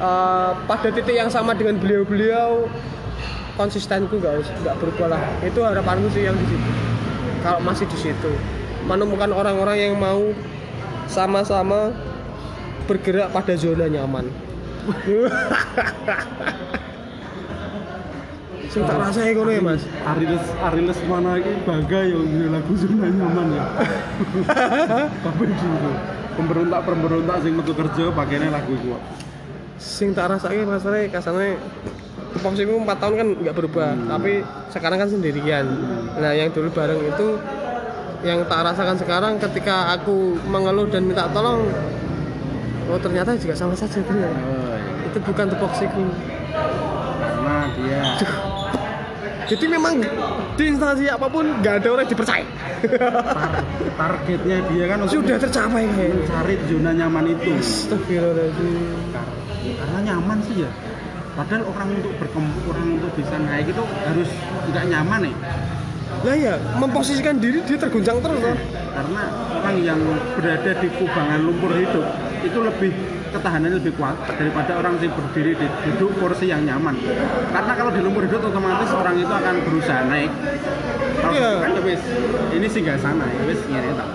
[0.00, 2.68] uh, pada titik yang sama dengan beliau-beliau
[3.56, 5.22] konsistenku nggak us- nggak berubah lah.
[5.42, 6.70] Itu harapanku sih yang di situ.
[7.42, 8.32] Kalau masih di situ.
[8.86, 10.30] Menemukan orang-orang yang mau
[11.10, 11.90] sama-sama
[12.86, 14.30] bergerak pada zona nyaman.
[18.66, 19.82] Sing tak rasai ngono ya mas?
[20.04, 22.18] Ariles Ariles mana ini bangga ya
[22.52, 23.64] lagu zona nyaman ya.
[25.24, 25.90] Tapi gitu
[26.36, 28.92] pemberontak pemberontak sing metu kerja pakainya lagu itu
[29.80, 31.56] sing tak rasake masalahnya kasarnya
[32.34, 35.66] tupoksiku 4 tahun kan nggak berubah tapi sekarang kan sendirian.
[36.18, 37.38] Nah yang dulu bareng itu
[38.24, 41.68] yang tak rasakan sekarang ketika aku mengeluh dan minta tolong
[42.86, 45.10] oh ternyata juga sama saja benar oh, iya.
[45.10, 46.04] itu bukan tupoksiku
[47.18, 48.02] karena dia.
[49.46, 50.02] Jadi memang
[50.58, 52.46] di instansi apa pun nggak ada orang yang dipercaya.
[52.82, 53.62] Tar-
[53.94, 57.54] targetnya dia kan sudah tercapai mencari zona nyaman itu.
[57.54, 59.14] Astagfirullahaladzim.
[59.14, 59.34] Kar-
[59.66, 60.70] karena nyaman sih ya
[61.36, 64.30] padahal orang untuk berkembang orang untuk bisa naik itu harus
[64.72, 65.34] nggak nyaman ya
[66.24, 68.56] lah ya memposisikan diri dia terguncang terus loh
[68.96, 69.22] karena
[69.60, 70.00] orang yang
[70.32, 72.06] berada di kubangan lumpur hidup
[72.40, 72.92] itu lebih
[73.36, 76.96] ketahanannya lebih kuat daripada orang yang berdiri di duduk kursi yang nyaman.
[77.52, 80.32] Karena kalau di lumpur hidup otomatis orang itu akan berusaha naik.
[81.20, 81.50] Kalau Iya.
[81.60, 81.96] kan ya
[82.56, 84.08] ini sih nggak sana ya wis ngiri tak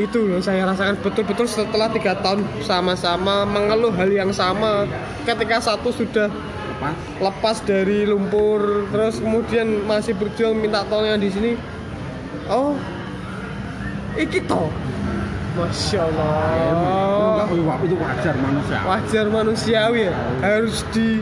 [0.00, 4.88] itu yang saya rasakan betul-betul setelah tiga tahun sama-sama mengeluh hal yang sama.
[5.28, 6.94] Ketika satu sudah lepas.
[7.20, 11.52] lepas dari lumpur terus kemudian masih berjuang minta tolong yang di sini.
[12.48, 12.74] Oh
[14.16, 14.72] iki toh.
[15.50, 17.44] Masya Allah
[17.82, 18.78] itu wajar manusia.
[18.86, 20.14] Wajar manusiawi ya.
[20.40, 21.20] Harus di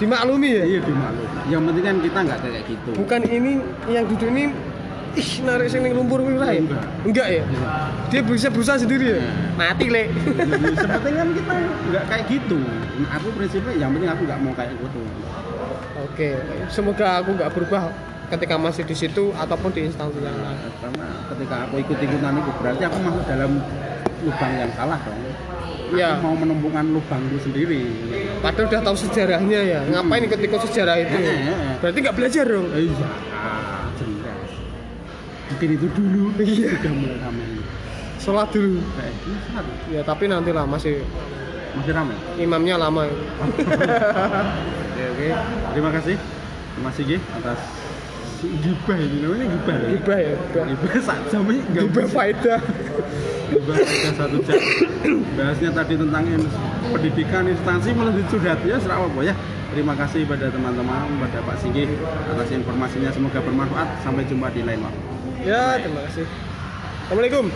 [0.00, 0.64] dimaklumi ya?
[0.64, 2.90] Iya dimaklum yang penting kan kita nggak kayak gitu.
[2.96, 3.52] Bukan ini
[3.92, 4.44] yang duduk ini
[5.14, 6.58] ih narik sing ning lumpur kuwi ya?
[6.58, 6.84] Enggak.
[7.06, 7.42] enggak ya
[8.10, 9.18] dia bisa berusaha sendiri ya
[9.54, 10.10] mati le
[10.74, 11.54] Sepertinya kan kita
[11.90, 12.58] nggak kayak gitu.
[13.10, 15.00] Aku prinsipnya yang penting aku nggak mau kayak gitu.
[15.94, 16.28] oke
[16.68, 17.82] semoga aku nggak berubah
[18.28, 22.82] ketika masih di situ ataupun di instansi yang lain Karena ketika aku ikut-ikutan itu berarti
[22.82, 23.50] aku masuk dalam
[24.24, 25.20] lubang yang salah dong.
[25.94, 26.18] Iya.
[26.18, 27.86] Aku mau menemukan lubangku sendiri.
[28.42, 31.16] padahal udah tahu sejarahnya ya ngapain ikut-ikut sejarah itu
[31.80, 33.08] berarti nggak belajar dong Iya.
[35.44, 36.68] Mungkin itu dulu Iya.
[36.72, 37.46] sudah mulai ramai.
[38.16, 38.80] sholat dulu
[39.52, 41.04] saat ya tapi nantilah masih
[41.76, 42.16] masih ramai.
[42.40, 43.12] imamnya lama ya.
[44.94, 45.28] Oke, oke.
[45.74, 46.16] Terima kasih
[46.78, 47.58] Mas Igi atas
[48.44, 49.74] gibah ini namanya gibah.
[49.74, 49.88] ya?
[49.90, 50.64] gibah ya gibah.
[50.70, 52.60] Gibah sak jam ini gibah faedah
[53.64, 54.60] Bahas sudah satu jam
[55.34, 56.24] bahasnya tadi tentang
[56.90, 59.34] pendidikan instansi melanjut sudah ya serah apa ya
[59.70, 61.88] terima kasih pada teman-teman pada Pak Sigi
[62.28, 65.13] atas informasinya semoga bermanfaat sampai jumpa di lain waktu
[65.44, 66.26] ya terima kasih.
[67.04, 67.52] Assalamualaikum